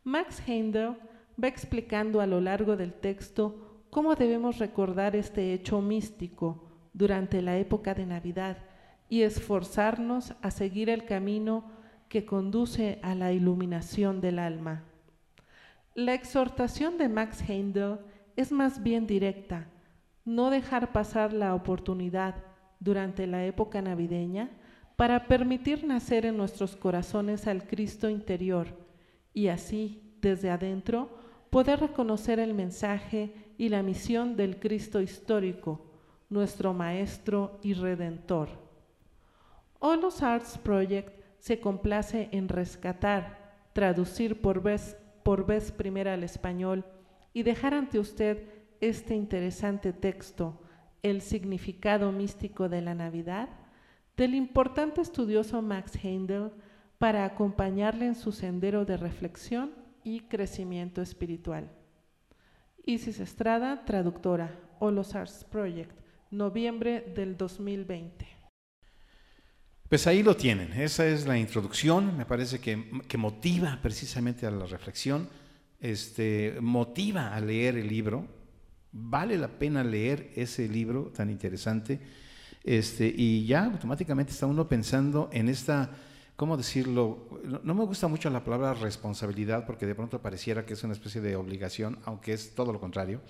Max 0.05 0.43
Heindel 0.47 0.99
va 1.43 1.49
explicando 1.49 2.21
a 2.21 2.27
lo 2.27 2.41
largo 2.43 2.77
del 2.77 2.93
texto 2.93 3.83
cómo 3.89 4.15
debemos 4.15 4.59
recordar 4.59 5.17
este 5.17 5.55
hecho 5.55 5.81
místico 5.81 6.69
durante 6.93 7.41
la 7.41 7.57
época 7.57 7.95
de 7.95 8.05
Navidad 8.05 8.59
y 9.09 9.23
esforzarnos 9.23 10.35
a 10.43 10.51
seguir 10.51 10.91
el 10.91 11.05
camino 11.05 11.65
que 12.09 12.25
conduce 12.25 12.99
a 13.03 13.15
la 13.15 13.33
iluminación 13.33 14.21
del 14.21 14.39
alma. 14.39 14.85
La 15.95 16.15
exhortación 16.15 16.99
de 16.99 17.09
Max 17.09 17.43
Heindel 17.49 17.99
es 18.37 18.53
más 18.53 18.83
bien 18.83 19.07
directa, 19.07 19.67
no 20.25 20.51
dejar 20.51 20.93
pasar 20.93 21.33
la 21.33 21.55
oportunidad 21.55 22.35
durante 22.81 23.27
la 23.27 23.45
época 23.45 23.81
navideña 23.81 24.51
para 24.97 25.27
permitir 25.27 25.85
nacer 25.85 26.27
en 26.27 26.37
nuestros 26.37 26.77
corazones 26.77 27.47
al 27.47 27.67
Cristo 27.67 28.11
interior 28.11 28.69
y 29.33 29.49
así 29.49 30.03
desde 30.21 30.51
adentro, 30.51 31.11
poder 31.51 31.81
reconocer 31.81 32.39
el 32.41 32.55
mensaje 32.55 33.33
y 33.59 33.69
la 33.69 33.83
misión 33.83 34.37
del 34.37 34.59
Cristo 34.59 35.01
histórico, 35.01 35.93
nuestro 36.29 36.73
Maestro 36.73 37.59
y 37.63 37.75
Redentor. 37.75 38.66
Olos 39.79 40.23
Arts 40.23 40.59
Project 40.59 41.13
se 41.39 41.61
complace 41.61 42.29
en 42.33 42.49
rescatar, 42.49 43.55
traducir 43.73 44.41
por 44.41 44.63
vez, 44.63 44.97
por 45.23 45.47
vez 45.47 45.71
primera 45.71 46.15
al 46.15 46.25
español 46.25 46.85
y 47.33 47.43
dejar 47.43 47.75
ante 47.75 47.99
usted 47.99 48.49
este 48.81 49.15
interesante 49.15 49.93
texto, 49.93 50.61
El 51.03 51.21
significado 51.21 52.11
místico 52.11 52.69
de 52.69 52.81
la 52.81 52.95
Navidad, 52.95 53.49
del 54.17 54.35
importante 54.35 55.03
estudioso 55.03 55.61
Max 55.63 55.93
Heindel, 56.03 56.51
para 56.99 57.25
acompañarle 57.25 58.07
en 58.07 58.15
su 58.15 58.33
sendero 58.33 58.85
de 58.87 58.97
reflexión 58.97 59.73
y 60.03 60.21
crecimiento 60.21 61.03
espiritual. 61.03 61.71
Isis 62.85 63.21
Estrada, 63.21 63.85
traductora, 63.85 64.59
Olos 64.79 65.15
Arts 65.15 65.45
Project, 65.45 65.93
noviembre 66.31 67.01
del 67.15 67.37
2020. 67.37 68.36
Pues 69.89 70.07
ahí 70.07 70.23
lo 70.23 70.37
tienen, 70.37 70.73
esa 70.73 71.07
es 71.07 71.27
la 71.27 71.39
introducción, 71.39 72.17
me 72.17 72.27
parece 72.27 72.59
que, 72.59 72.91
que 73.07 73.17
motiva 73.17 73.79
precisamente 73.81 74.45
a 74.45 74.51
la 74.51 74.67
reflexión, 74.67 75.29
este, 75.81 76.57
motiva 76.61 77.35
a 77.35 77.41
leer 77.41 77.77
el 77.77 77.87
libro, 77.87 78.27
vale 78.91 79.39
la 79.39 79.47
pena 79.47 79.85
leer 79.85 80.33
ese 80.35 80.69
libro 80.69 81.13
tan 81.15 81.31
interesante, 81.31 82.01
este, 82.65 83.07
y 83.17 83.47
ya 83.47 83.65
automáticamente 83.65 84.33
está 84.33 84.47
uno 84.47 84.69
pensando 84.69 85.31
en 85.33 85.49
esta 85.49 85.93
¿cómo 86.37 86.57
decirlo? 86.57 87.41
No 87.63 87.75
me 87.75 87.85
gusta 87.85 88.09
mucho 88.09 88.29
la 88.31 88.45
palabra 88.45 88.75
responsabilidad 88.75 89.67
porque 89.67 89.87
de 89.87 89.95
pronto 89.95 90.21
pareciera 90.21 90.67
que 90.67 90.75
es 90.75 90.85
una 90.85 90.93
especie 90.93 91.21
de 91.21 91.35
obligación, 91.35 91.99
aunque 92.05 92.35
es 92.35 92.55
todo 92.55 92.73
lo 92.73 92.81
contrario. 92.81 93.23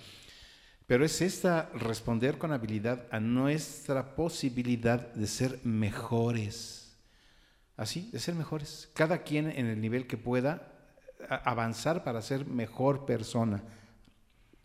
Pero 0.87 1.05
es 1.05 1.21
esta 1.21 1.69
responder 1.75 2.37
con 2.37 2.51
habilidad 2.51 3.05
a 3.11 3.19
nuestra 3.19 4.15
posibilidad 4.15 5.13
de 5.13 5.27
ser 5.27 5.59
mejores. 5.63 6.97
Así, 7.75 8.09
de 8.11 8.19
ser 8.19 8.33
mejores. 8.33 8.89
Cada 8.93 9.19
quien 9.19 9.51
en 9.51 9.67
el 9.67 9.79
nivel 9.79 10.07
que 10.07 10.17
pueda 10.17 10.73
avanzar 11.29 12.03
para 12.03 12.21
ser 12.21 12.47
mejor 12.47 13.05
persona. 13.05 13.61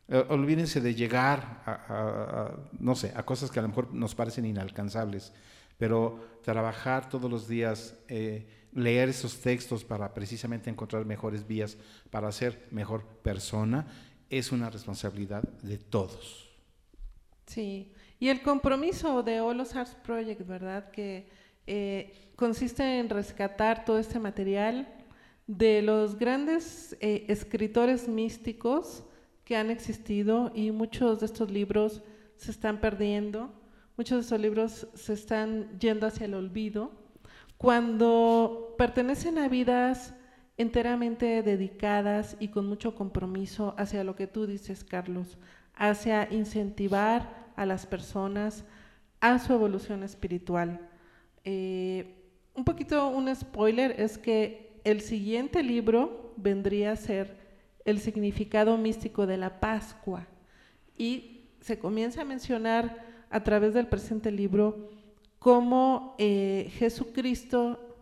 Eh, 0.09 0.25
olvídense 0.29 0.81
de 0.81 0.95
llegar 0.95 1.63
a, 1.67 2.51
no 2.79 2.95
sé, 2.95 3.13
a 3.15 3.23
cosas 3.25 3.51
que 3.51 3.59
a 3.59 3.63
lo 3.63 3.69
mejor 3.69 3.93
nos 3.93 4.15
parecen 4.15 4.47
inalcanzables 4.47 5.33
pero 5.83 6.39
trabajar 6.45 7.09
todos 7.09 7.29
los 7.29 7.49
días, 7.49 7.97
eh, 8.07 8.47
leer 8.73 9.09
esos 9.09 9.41
textos 9.41 9.85
para 9.85 10.15
precisamente 10.15 10.71
encontrar 10.71 11.05
mejores 11.05 11.45
vías 11.45 11.77
para 12.09 12.31
ser 12.31 12.69
mejor 12.71 13.05
persona, 13.05 13.89
es 14.39 14.51
una 14.51 14.71
responsabilidad 14.71 15.43
de 15.63 15.79
todos. 15.79 16.51
Sí, 17.47 17.93
y 18.19 18.29
el 18.29 18.43
compromiso 18.43 19.23
de 19.23 19.41
All 19.41 19.61
Arts 19.61 19.97
Project, 20.05 20.47
¿verdad? 20.47 20.91
Que 20.91 21.29
eh, 21.67 22.33
consiste 22.35 22.99
en 22.99 23.09
rescatar 23.09 23.85
todo 23.85 23.99
este 23.99 24.19
material 24.19 24.93
de 25.47 25.83
los 25.83 26.19
grandes 26.19 26.97
eh, 27.01 27.27
escritores 27.29 28.09
místicos 28.09 29.05
que 29.45 29.57
han 29.57 29.71
existido 29.71 30.51
y 30.55 30.71
muchos 30.71 31.21
de 31.21 31.27
estos 31.27 31.51
libros 31.51 32.03
se 32.37 32.51
están 32.51 32.81
perdiendo 32.81 33.63
muchos 33.97 34.19
de 34.19 34.27
esos 34.27 34.41
libros 34.41 34.87
se 34.95 35.13
están 35.13 35.79
yendo 35.79 36.07
hacia 36.07 36.27
el 36.27 36.35
olvido, 36.35 36.93
cuando 37.57 38.75
pertenecen 38.79 39.39
a 39.39 39.49
vidas 39.49 40.15
enteramente 40.57 41.43
dedicadas 41.43 42.37
y 42.39 42.49
con 42.49 42.67
mucho 42.67 42.95
compromiso 42.95 43.75
hacia 43.79 44.05
lo 44.05 44.15
que 44.15 44.27
tú 44.27 44.47
dices, 44.47 44.85
Carlos, 44.85 45.39
hacia 45.75 46.33
incentivar 46.33 47.53
a 47.57 47.67
las 47.67 47.87
personas 47.87 48.65
a 49.21 49.39
su 49.39 49.53
evolución 49.53 50.03
espiritual. 50.03 50.81
Eh, 51.45 52.17
un 52.55 52.65
poquito 52.65 53.09
un 53.09 53.35
spoiler 53.35 53.99
es 54.01 54.19
que 54.19 54.81
el 54.85 55.01
siguiente 55.01 55.63
libro 55.63 56.35
vendría 56.37 56.93
a 56.93 56.97
ser 56.97 57.37
el 57.85 57.99
significado 57.99 58.77
místico 58.77 59.27
de 59.27 59.37
la 59.37 59.61
Pascua 59.61 60.27
y 60.97 61.51
se 61.61 61.79
comienza 61.79 62.23
a 62.23 62.25
mencionar 62.25 63.07
a 63.31 63.43
través 63.43 63.75
del 63.75 63.87
presente 63.87 64.31
libro 64.31 64.91
cómo 65.39 66.15
eh, 66.19 66.71
Jesucristo 66.79 67.97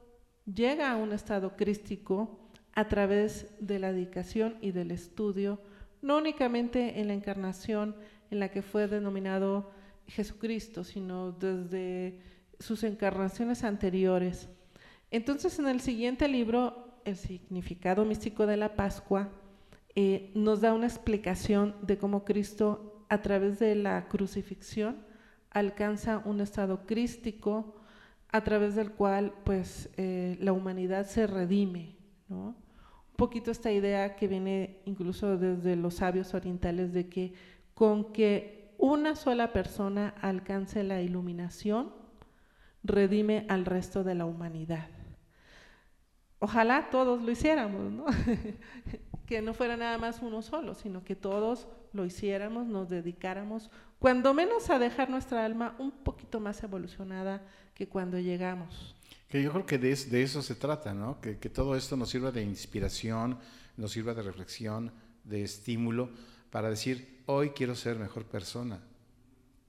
llega 0.44 0.90
a 0.90 0.96
un 0.96 1.12
estado 1.12 1.56
crístico 1.56 2.39
a 2.74 2.88
través 2.88 3.46
de 3.60 3.78
la 3.78 3.92
dedicación 3.92 4.56
y 4.60 4.70
del 4.72 4.90
estudio, 4.90 5.60
no 6.02 6.18
únicamente 6.18 7.00
en 7.00 7.08
la 7.08 7.14
encarnación 7.14 7.96
en 8.30 8.40
la 8.40 8.50
que 8.50 8.62
fue 8.62 8.88
denominado 8.88 9.70
Jesucristo, 10.06 10.84
sino 10.84 11.32
desde 11.32 12.20
sus 12.58 12.84
encarnaciones 12.84 13.64
anteriores. 13.64 14.48
Entonces, 15.10 15.58
en 15.58 15.68
el 15.68 15.80
siguiente 15.80 16.28
libro, 16.28 17.00
El 17.04 17.16
significado 17.16 18.04
místico 18.04 18.46
de 18.46 18.56
la 18.56 18.76
Pascua, 18.76 19.30
eh, 19.96 20.30
nos 20.34 20.60
da 20.60 20.72
una 20.72 20.86
explicación 20.86 21.74
de 21.82 21.98
cómo 21.98 22.24
Cristo, 22.24 23.04
a 23.08 23.22
través 23.22 23.58
de 23.58 23.74
la 23.74 24.06
crucifixión, 24.06 25.04
alcanza 25.50 26.22
un 26.24 26.40
estado 26.40 26.86
crístico 26.86 27.74
a 28.30 28.42
través 28.44 28.76
del 28.76 28.92
cual 28.92 29.34
pues 29.44 29.90
eh, 29.96 30.36
la 30.40 30.52
humanidad 30.52 31.06
se 31.06 31.26
redime, 31.26 31.96
Un 32.30 32.54
poquito 33.16 33.50
esta 33.50 33.72
idea 33.72 34.16
que 34.16 34.28
viene 34.28 34.80
incluso 34.84 35.36
desde 35.36 35.76
los 35.76 35.94
sabios 35.94 36.32
orientales 36.34 36.92
de 36.92 37.08
que 37.08 37.34
con 37.74 38.12
que 38.12 38.74
una 38.78 39.14
sola 39.14 39.52
persona 39.52 40.14
alcance 40.22 40.82
la 40.82 41.02
iluminación, 41.02 41.92
redime 42.82 43.44
al 43.48 43.66
resto 43.66 44.04
de 44.04 44.14
la 44.14 44.24
humanidad. 44.24 44.88
Ojalá 46.38 46.88
todos 46.90 47.20
lo 47.20 47.30
hiciéramos, 47.30 47.92
¿no? 47.92 48.06
que 49.26 49.42
no 49.42 49.52
fuera 49.52 49.76
nada 49.76 49.98
más 49.98 50.22
uno 50.22 50.40
solo, 50.40 50.74
sino 50.74 51.04
que 51.04 51.14
todos 51.14 51.68
lo 51.92 52.06
hiciéramos, 52.06 52.66
nos 52.66 52.88
dedicáramos, 52.88 53.70
cuando 53.98 54.32
menos 54.32 54.70
a 54.70 54.78
dejar 54.78 55.10
nuestra 55.10 55.44
alma 55.44 55.74
un 55.78 55.90
poquito 55.90 56.40
más 56.40 56.62
evolucionada 56.62 57.42
que 57.74 57.86
cuando 57.86 58.18
llegamos. 58.18 58.96
Que 59.30 59.40
yo 59.40 59.52
creo 59.52 59.64
que 59.64 59.78
de, 59.78 59.92
eso 59.92 60.42
se 60.42 60.56
trata, 60.56 60.92
¿no? 60.92 61.20
Que, 61.20 61.34
todo 61.34 61.76
esto 61.76 61.96
nos 61.96 62.10
sirva 62.10 62.32
de 62.32 62.42
inspiración, 62.42 63.38
nos 63.76 63.92
sirva 63.92 64.12
de 64.12 64.22
reflexión, 64.22 64.92
de 65.22 65.44
estímulo, 65.44 66.10
para 66.50 66.68
decir, 66.68 67.22
hoy 67.26 67.50
quiero 67.50 67.76
ser 67.76 67.96
mejor 67.96 68.24
persona. 68.24 68.80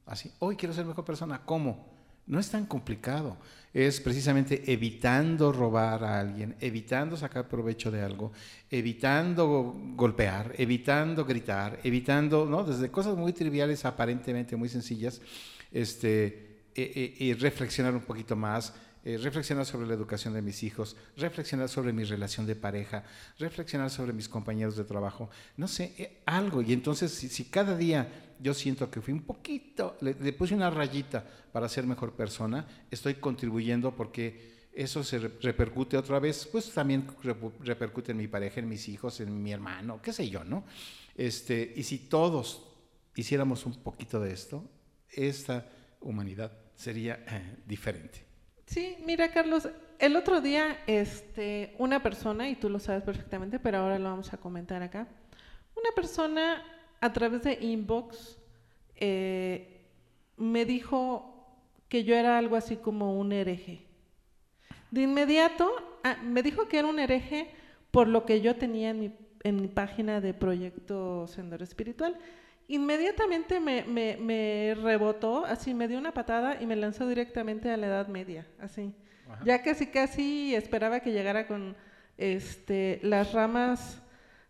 Así, 0.07 0.31
hoy 0.39 0.55
quiero 0.55 0.73
ser 0.73 0.85
mejor 0.87 1.05
persona. 1.05 1.45
¿Cómo? 1.45 1.93
No 2.25 2.39
es 2.39 2.49
tan 2.49 2.65
complicado. 2.65 3.37
Es 3.71 4.01
precisamente 4.01 4.73
evitando 4.73 5.51
robar 5.51 6.03
a 6.03 6.19
alguien, 6.19 6.55
evitando 6.59 7.15
sacar 7.15 7.47
provecho 7.47 7.91
de 7.91 8.01
algo, 8.01 8.31
evitando 8.67 9.75
golpear, 9.95 10.55
evitando 10.57 11.23
gritar, 11.23 11.79
evitando, 11.83 12.47
¿no? 12.47 12.63
Desde 12.63 12.89
cosas 12.89 13.15
muy 13.15 13.31
triviales, 13.31 13.85
aparentemente 13.85 14.55
muy 14.55 14.69
sencillas, 14.69 15.21
este, 15.71 16.63
e, 16.73 17.15
e, 17.19 17.25
y 17.25 17.33
reflexionar 17.33 17.93
un 17.93 18.01
poquito 18.01 18.35
más, 18.35 18.73
eh, 19.03 19.17
reflexionar 19.17 19.65
sobre 19.65 19.87
la 19.87 19.95
educación 19.95 20.35
de 20.35 20.43
mis 20.43 20.61
hijos, 20.61 20.95
reflexionar 21.17 21.69
sobre 21.69 21.91
mi 21.91 22.03
relación 22.03 22.45
de 22.45 22.55
pareja, 22.55 23.03
reflexionar 23.39 23.89
sobre 23.89 24.13
mis 24.13 24.29
compañeros 24.29 24.77
de 24.77 24.83
trabajo, 24.83 25.31
no 25.57 25.67
sé, 25.67 25.95
eh, 25.97 26.21
algo. 26.25 26.61
Y 26.61 26.71
entonces, 26.71 27.11
si, 27.11 27.45
cada 27.45 27.75
día 27.75 28.35
yo 28.39 28.53
siento 28.53 28.91
que 28.91 29.01
fui 29.01 29.11
un 29.11 29.23
poquito, 29.23 29.97
le, 30.01 30.13
puse 30.33 30.53
una 30.53 30.69
rayita 30.69 31.25
para 31.51 31.67
ser 31.67 31.87
mejor 31.87 32.13
persona, 32.13 32.67
estoy 32.91 33.15
contribuyendo 33.15 33.95
porque 33.95 34.69
eso 34.71 35.03
se 35.03 35.17
repercute 35.17 35.97
otra 35.97 36.19
vez, 36.19 36.47
pues 36.51 36.71
también 36.71 37.07
repercute 37.61 38.11
en 38.11 38.19
mi 38.19 38.27
pareja, 38.27 38.59
en 38.59 38.69
mis 38.69 38.87
hijos, 38.87 39.19
en 39.19 39.41
mi 39.41 39.51
hermano, 39.51 39.99
qué 39.99 40.13
sé 40.13 40.29
yo, 40.29 40.43
¿no? 40.43 40.63
Este, 41.15 41.73
y 41.75 41.81
si 41.81 41.97
todos 41.97 42.67
hiciéramos 43.15 43.65
un 43.65 43.81
poquito 43.81 44.19
de 44.19 44.31
esto, 44.31 44.63
esta 45.09 45.67
humanidad 46.01 46.51
sería 46.75 47.25
eh, 47.27 47.57
diferente. 47.65 48.30
Sí, 48.71 48.95
mira 49.05 49.33
Carlos, 49.33 49.67
el 49.99 50.15
otro 50.15 50.39
día 50.39 50.77
este, 50.87 51.75
una 51.77 52.01
persona, 52.01 52.47
y 52.47 52.55
tú 52.55 52.69
lo 52.69 52.79
sabes 52.79 53.03
perfectamente, 53.03 53.59
pero 53.59 53.79
ahora 53.79 53.99
lo 53.99 54.05
vamos 54.05 54.31
a 54.31 54.37
comentar 54.37 54.81
acá, 54.81 55.09
una 55.75 55.89
persona 55.93 56.63
a 57.01 57.11
través 57.11 57.43
de 57.43 57.57
inbox 57.59 58.39
eh, 58.95 59.89
me 60.37 60.63
dijo 60.63 61.53
que 61.89 62.05
yo 62.05 62.15
era 62.15 62.37
algo 62.37 62.55
así 62.55 62.77
como 62.77 63.19
un 63.19 63.33
hereje. 63.33 63.85
De 64.89 65.01
inmediato 65.01 65.69
ah, 66.05 66.15
me 66.23 66.41
dijo 66.41 66.69
que 66.69 66.79
era 66.79 66.87
un 66.87 66.99
hereje 66.99 67.53
por 67.91 68.07
lo 68.07 68.25
que 68.25 68.39
yo 68.39 68.55
tenía 68.55 68.91
en 68.91 68.99
mi, 69.01 69.13
en 69.43 69.57
mi 69.57 69.67
página 69.67 70.21
de 70.21 70.33
proyecto 70.33 71.27
Sendero 71.27 71.65
Espiritual 71.65 72.17
inmediatamente 72.71 73.59
me, 73.59 73.83
me, 73.83 74.75
rebotó, 74.75 75.45
así 75.45 75.73
me 75.73 75.87
dio 75.87 75.99
una 75.99 76.13
patada 76.13 76.61
y 76.61 76.65
me 76.65 76.75
lanzó 76.75 77.07
directamente 77.07 77.69
a 77.69 77.77
la 77.77 77.87
Edad 77.87 78.07
Media, 78.07 78.47
así. 78.59 78.93
Ya 79.45 79.61
casi 79.61 79.87
casi 79.87 80.55
esperaba 80.55 80.99
que 80.99 81.11
llegara 81.11 81.47
con 81.47 81.75
este, 82.17 82.99
las 83.03 83.33
ramas 83.33 84.01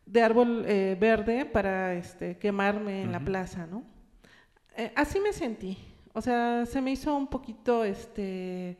de 0.05 0.21
árbol 0.21 0.65
eh, 0.67 0.97
verde 0.99 1.45
para 1.45 1.93
este, 1.93 2.37
quemarme 2.37 3.03
en 3.03 3.11
la 3.11 3.19
plaza, 3.19 3.67
¿no? 3.67 3.83
Eh, 4.75 4.91
así 4.95 5.19
me 5.19 5.33
sentí. 5.33 5.77
O 6.13 6.21
sea, 6.21 6.65
se 6.65 6.81
me 6.81 6.91
hizo 6.91 7.15
un 7.15 7.27
poquito, 7.27 7.83
este, 7.83 8.77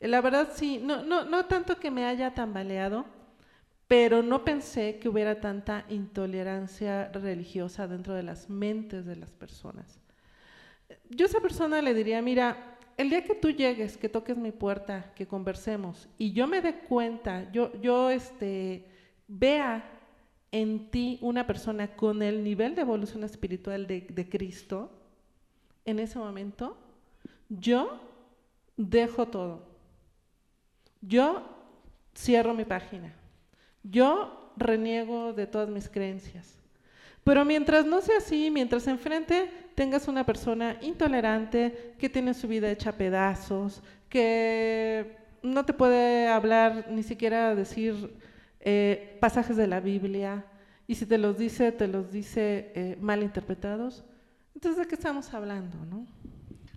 la 0.00 0.20
verdad 0.20 0.50
sí, 0.54 0.80
no, 0.82 1.02
no, 1.02 1.24
no 1.24 1.46
tanto 1.46 1.78
que 1.78 1.90
me 1.90 2.04
haya 2.04 2.34
tambaleado, 2.34 3.06
pero 3.96 4.24
no 4.24 4.44
pensé 4.44 4.98
que 4.98 5.08
hubiera 5.08 5.40
tanta 5.40 5.84
intolerancia 5.88 7.12
religiosa 7.12 7.86
dentro 7.86 8.12
de 8.12 8.24
las 8.24 8.50
mentes 8.50 9.06
de 9.06 9.14
las 9.14 9.30
personas. 9.30 10.00
Yo 11.10 11.26
a 11.26 11.28
esa 11.28 11.38
persona 11.38 11.80
le 11.80 11.94
diría, 11.94 12.20
mira, 12.20 12.76
el 12.96 13.08
día 13.08 13.22
que 13.22 13.36
tú 13.36 13.50
llegues, 13.50 13.96
que 13.96 14.08
toques 14.08 14.36
mi 14.36 14.50
puerta, 14.50 15.12
que 15.14 15.28
conversemos 15.28 16.08
y 16.18 16.32
yo 16.32 16.48
me 16.48 16.60
dé 16.60 16.80
cuenta, 16.80 17.48
yo, 17.52 17.70
yo 17.80 18.10
este, 18.10 18.84
vea 19.28 19.88
en 20.50 20.90
ti 20.90 21.20
una 21.22 21.46
persona 21.46 21.94
con 21.94 22.20
el 22.20 22.42
nivel 22.42 22.74
de 22.74 22.80
evolución 22.80 23.22
espiritual 23.22 23.86
de, 23.86 24.00
de 24.00 24.28
Cristo, 24.28 24.90
en 25.84 26.00
ese 26.00 26.18
momento, 26.18 26.76
yo 27.48 28.00
dejo 28.76 29.28
todo. 29.28 29.62
Yo 31.00 31.44
cierro 32.12 32.54
mi 32.54 32.64
página. 32.64 33.14
Yo 33.84 34.52
reniego 34.56 35.32
de 35.32 35.46
todas 35.46 35.68
mis 35.68 35.88
creencias. 35.88 36.54
Pero 37.22 37.44
mientras 37.44 37.86
no 37.86 38.02
sea 38.02 38.18
así, 38.18 38.50
mientras 38.50 38.86
enfrente 38.86 39.50
tengas 39.74 40.08
una 40.08 40.26
persona 40.26 40.78
intolerante, 40.82 41.94
que 41.98 42.08
tiene 42.08 42.34
su 42.34 42.48
vida 42.48 42.70
hecha 42.70 42.90
a 42.90 42.96
pedazos, 42.96 43.82
que 44.08 45.16
no 45.42 45.64
te 45.64 45.72
puede 45.72 46.28
hablar, 46.28 46.86
ni 46.90 47.02
siquiera 47.02 47.54
decir 47.54 48.18
eh, 48.60 49.16
pasajes 49.20 49.56
de 49.56 49.66
la 49.66 49.80
Biblia, 49.80 50.44
y 50.86 50.96
si 50.96 51.06
te 51.06 51.16
los 51.16 51.38
dice, 51.38 51.72
te 51.72 51.88
los 51.88 52.12
dice 52.12 52.72
eh, 52.74 52.98
mal 53.00 53.22
interpretados, 53.22 54.04
entonces 54.54 54.82
¿de 54.82 54.86
qué 54.86 54.94
estamos 54.94 55.32
hablando, 55.32 55.78
no? 55.86 56.06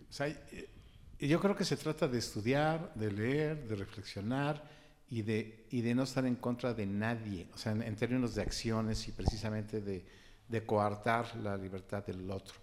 O 0.09 1.25
yo 1.25 1.39
creo 1.39 1.55
que 1.55 1.65
se 1.65 1.75
trata 1.75 2.07
de 2.07 2.19
estudiar, 2.19 2.93
de 2.95 3.11
leer, 3.11 3.67
de 3.67 3.75
reflexionar 3.75 4.63
y 5.09 5.21
de, 5.21 5.65
y 5.71 5.81
de 5.81 5.95
no 5.95 6.03
estar 6.03 6.25
en 6.25 6.35
contra 6.35 6.73
de 6.73 6.85
nadie, 6.85 7.47
o 7.53 7.57
sea, 7.57 7.71
en, 7.71 7.81
en 7.81 7.95
términos 7.95 8.35
de 8.35 8.41
acciones 8.41 9.07
y 9.07 9.11
precisamente 9.11 9.81
de, 9.81 10.03
de 10.47 10.65
coartar 10.65 11.35
la 11.37 11.55
libertad 11.57 12.05
del 12.05 12.29
otro. 12.29 12.55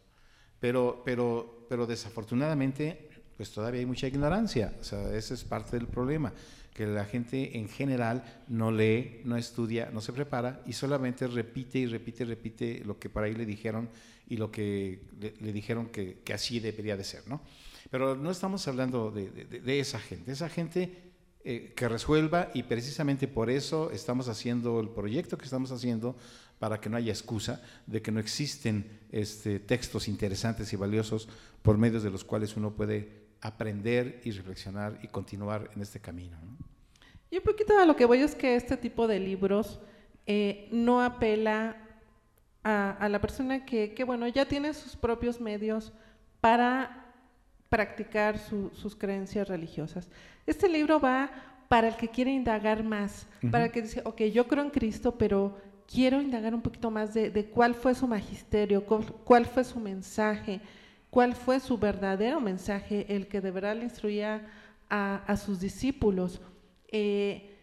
Pero, 0.60 1.02
pero, 1.04 1.66
pero 1.68 1.86
desafortunadamente, 1.86 3.08
pues 3.36 3.50
todavía 3.50 3.80
hay 3.80 3.86
mucha 3.86 4.06
ignorancia, 4.06 4.72
o 4.80 4.84
sea, 4.84 5.14
ese 5.14 5.34
es 5.34 5.44
parte 5.44 5.76
del 5.76 5.86
problema, 5.88 6.32
que 6.72 6.86
la 6.86 7.04
gente 7.04 7.56
en 7.58 7.68
general 7.68 8.24
no 8.48 8.70
lee, 8.72 9.20
no 9.24 9.36
estudia, 9.36 9.90
no 9.92 10.00
se 10.00 10.12
prepara 10.12 10.62
y 10.66 10.72
solamente 10.72 11.26
repite 11.26 11.78
y 11.78 11.86
repite 11.86 12.24
y 12.24 12.26
repite 12.26 12.82
lo 12.84 12.98
que 12.98 13.08
por 13.10 13.22
ahí 13.24 13.34
le 13.34 13.46
dijeron 13.46 13.88
y 14.28 14.36
lo 14.36 14.50
que 14.50 15.02
le, 15.20 15.34
le 15.40 15.52
dijeron 15.52 15.86
que, 15.88 16.20
que 16.24 16.32
así 16.34 16.60
debería 16.60 16.96
de 16.96 17.04
ser, 17.04 17.28
¿no? 17.28 17.42
Pero 17.90 18.16
no 18.16 18.30
estamos 18.30 18.66
hablando 18.66 19.10
de, 19.10 19.30
de- 19.30 19.60
de 19.60 19.80
esa 19.80 20.00
gente, 20.00 20.32
esa 20.32 20.48
gente 20.48 21.03
eh, 21.46 21.74
que 21.76 21.88
resuelva 21.88 22.50
y 22.54 22.62
precisamente 22.62 23.28
por 23.28 23.50
eso 23.50 23.90
estamos 23.90 24.28
haciendo 24.28 24.80
el 24.80 24.88
proyecto 24.88 25.36
que 25.36 25.44
estamos 25.44 25.70
haciendo 25.72 26.16
para 26.58 26.80
que 26.80 26.88
no 26.88 26.96
haya 26.96 27.12
excusa 27.12 27.60
de 27.86 28.00
que 28.00 28.10
no 28.10 28.18
existen 28.18 29.00
este, 29.12 29.60
textos 29.60 30.08
interesantes 30.08 30.72
y 30.72 30.76
valiosos 30.76 31.28
por 31.60 31.76
medios 31.76 32.02
de 32.02 32.10
los 32.10 32.24
cuales 32.24 32.56
uno 32.56 32.70
puede 32.70 33.26
aprender 33.42 34.22
y 34.24 34.30
reflexionar 34.30 34.98
y 35.02 35.08
continuar 35.08 35.70
en 35.76 35.82
este 35.82 36.00
camino. 36.00 36.38
¿no? 36.42 36.56
Y 37.30 37.36
un 37.36 37.44
poquito 37.44 37.78
a 37.78 37.84
lo 37.84 37.94
que 37.94 38.06
voy 38.06 38.20
es 38.20 38.34
que 38.34 38.56
este 38.56 38.78
tipo 38.78 39.06
de 39.06 39.20
libros 39.20 39.80
eh, 40.24 40.68
no 40.72 41.02
apela 41.02 41.76
a, 42.62 43.06
la 43.10 43.20
persona 43.20 43.66
que, 43.66 43.92
que, 43.92 44.04
bueno, 44.04 44.26
ya 44.28 44.46
tiene 44.46 44.72
sus 44.72 44.96
propios 44.96 45.42
medios 45.42 45.92
para 46.40 47.03
practicar 47.74 48.38
su- 48.38 48.70
sus 48.74 48.94
creencias 48.94 49.48
religiosas. 49.48 50.08
Este 50.46 50.68
libro 50.68 51.00
va 51.00 51.30
para 51.68 51.88
el 51.88 51.96
que 51.96 52.08
quiere 52.08 52.30
indagar 52.30 52.84
más, 52.84 53.26
para 53.50 53.64
el 53.64 53.72
que 53.72 53.82
dice, 53.82 54.00
ok, 54.04 54.20
yo 54.32 54.46
creo 54.46 54.62
en 54.62 54.70
Cristo, 54.70 55.16
pero 55.18 55.58
quiero 55.92 56.20
indagar 56.20 56.54
un 56.54 56.62
poquito 56.62 56.90
más 56.90 57.12
de, 57.14 57.30
de 57.30 57.46
cuál 57.46 57.74
fue 57.74 57.94
su 57.94 58.06
magisterio, 58.06 58.84
cuál, 58.86 59.04
cuál 59.24 59.44
fue 59.46 59.64
su 59.64 59.80
mensaje, 59.80 60.60
cuál 61.10 61.34
fue 61.34 61.58
su 61.58 61.76
verdadero 61.78 62.40
mensaje, 62.40 63.06
el 63.08 63.26
que 63.26 63.40
de 63.40 63.50
verdad 63.50 63.74
le 63.76 63.84
instruía 63.84 64.46
a, 64.88 65.22
a 65.26 65.36
sus 65.36 65.58
discípulos. 65.58 66.40
Eh, 66.88 67.56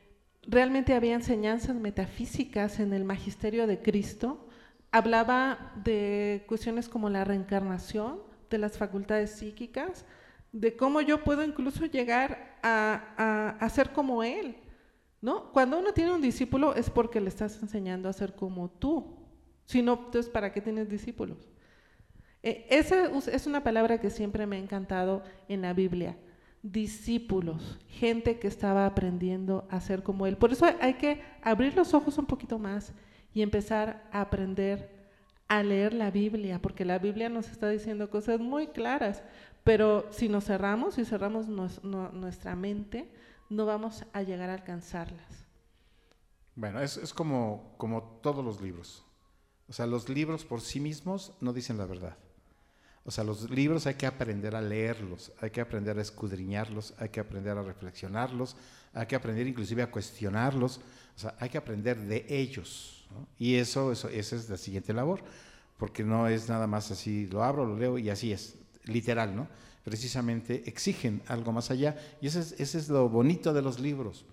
realmente 0.45 0.93
había 0.93 1.13
enseñanzas 1.13 1.75
metafísicas 1.77 2.79
en 2.79 2.91
el 2.93 3.05
magisterio 3.05 3.65
de 3.65 3.79
Cristo. 3.81 4.47
Hablaba 4.91 5.71
de 5.85 6.43
cuestiones 6.47 6.89
como 6.89 7.09
la 7.09 7.23
reencarnación, 7.23 8.19
de 8.51 8.59
las 8.59 8.77
facultades 8.77 9.31
psíquicas, 9.31 10.05
de 10.51 10.75
cómo 10.75 11.01
yo 11.01 11.23
puedo 11.23 11.43
incluso 11.43 11.85
llegar 11.85 12.59
a, 12.61 13.15
a, 13.17 13.65
a 13.65 13.69
ser 13.69 13.91
como 13.91 14.21
Él. 14.21 14.57
¿no? 15.21 15.51
Cuando 15.51 15.79
uno 15.79 15.93
tiene 15.93 16.11
un 16.11 16.21
discípulo 16.21 16.75
es 16.75 16.89
porque 16.89 17.21
le 17.21 17.29
estás 17.29 17.61
enseñando 17.61 18.09
a 18.09 18.13
ser 18.13 18.35
como 18.35 18.69
tú. 18.69 19.17
Si 19.65 19.81
no, 19.81 19.93
entonces, 19.93 20.29
¿para 20.29 20.51
qué 20.51 20.61
tienes 20.61 20.89
discípulos? 20.89 21.49
Eh, 22.43 22.65
esa 22.69 23.05
es 23.31 23.47
una 23.47 23.63
palabra 23.63 23.99
que 23.99 24.09
siempre 24.09 24.47
me 24.47 24.55
ha 24.55 24.59
encantado 24.59 25.23
en 25.47 25.61
la 25.61 25.73
Biblia. 25.73 26.17
Discípulos, 26.63 27.79
gente 27.87 28.39
que 28.39 28.47
estaba 28.47 28.85
aprendiendo 28.85 29.67
a 29.69 29.79
ser 29.79 30.03
como 30.03 30.27
Él. 30.27 30.37
Por 30.37 30.51
eso 30.51 30.65
hay 30.79 30.95
que 30.95 31.21
abrir 31.41 31.75
los 31.75 31.93
ojos 31.93 32.17
un 32.17 32.25
poquito 32.25 32.59
más 32.59 32.93
y 33.33 33.41
empezar 33.41 34.07
a 34.11 34.21
aprender 34.21 35.00
a 35.51 35.63
leer 35.63 35.93
la 35.93 36.11
Biblia, 36.11 36.61
porque 36.61 36.85
la 36.85 36.97
Biblia 36.97 37.27
nos 37.27 37.49
está 37.49 37.67
diciendo 37.67 38.09
cosas 38.09 38.39
muy 38.39 38.67
claras, 38.67 39.21
pero 39.65 40.07
si 40.09 40.29
nos 40.29 40.45
cerramos, 40.45 40.95
si 40.95 41.03
cerramos 41.03 41.49
nuestra 41.49 42.55
mente, 42.55 43.11
no 43.49 43.65
vamos 43.65 44.05
a 44.13 44.21
llegar 44.21 44.49
a 44.49 44.53
alcanzarlas. 44.53 45.45
Bueno, 46.55 46.79
es, 46.79 46.95
es 46.95 47.13
como, 47.13 47.73
como 47.75 48.01
todos 48.23 48.45
los 48.45 48.61
libros. 48.61 49.05
O 49.67 49.73
sea, 49.73 49.85
los 49.87 50.07
libros 50.07 50.45
por 50.45 50.61
sí 50.61 50.79
mismos 50.79 51.33
no 51.41 51.51
dicen 51.51 51.77
la 51.77 51.85
verdad. 51.85 52.17
O 53.03 53.11
sea, 53.11 53.25
los 53.25 53.49
libros 53.49 53.85
hay 53.87 53.95
que 53.95 54.05
aprender 54.05 54.55
a 54.55 54.61
leerlos, 54.61 55.33
hay 55.41 55.49
que 55.49 55.59
aprender 55.59 55.97
a 55.97 56.01
escudriñarlos, 56.01 56.93
hay 56.97 57.09
que 57.09 57.19
aprender 57.19 57.57
a 57.57 57.61
reflexionarlos, 57.61 58.55
hay 58.93 59.05
que 59.05 59.17
aprender 59.17 59.47
inclusive 59.47 59.83
a 59.83 59.91
cuestionarlos, 59.91 60.77
o 60.77 61.19
sea, 61.19 61.35
hay 61.39 61.49
que 61.49 61.57
aprender 61.57 61.99
de 61.99 62.25
ellos. 62.29 63.00
Y 63.37 63.55
eso, 63.55 63.91
eso, 63.91 64.09
esa 64.09 64.35
es 64.35 64.49
la 64.49 64.57
siguiente 64.57 64.93
labor, 64.93 65.23
porque 65.77 66.03
no 66.03 66.27
es 66.27 66.49
nada 66.49 66.67
más 66.67 66.91
así, 66.91 67.27
lo 67.27 67.43
abro, 67.43 67.65
lo 67.65 67.77
leo 67.77 67.97
y 67.97 68.09
así 68.09 68.31
es, 68.31 68.55
literal, 68.85 69.35
¿no? 69.35 69.47
Precisamente 69.83 70.63
exigen 70.67 71.21
algo 71.27 71.51
más 71.51 71.71
allá 71.71 71.95
y 72.21 72.27
ese 72.27 72.39
es, 72.39 72.51
ese 72.59 72.77
es 72.77 72.89
lo 72.89 73.09
bonito 73.09 73.51
de 73.51 73.61
los 73.61 73.79
libros 73.79 74.25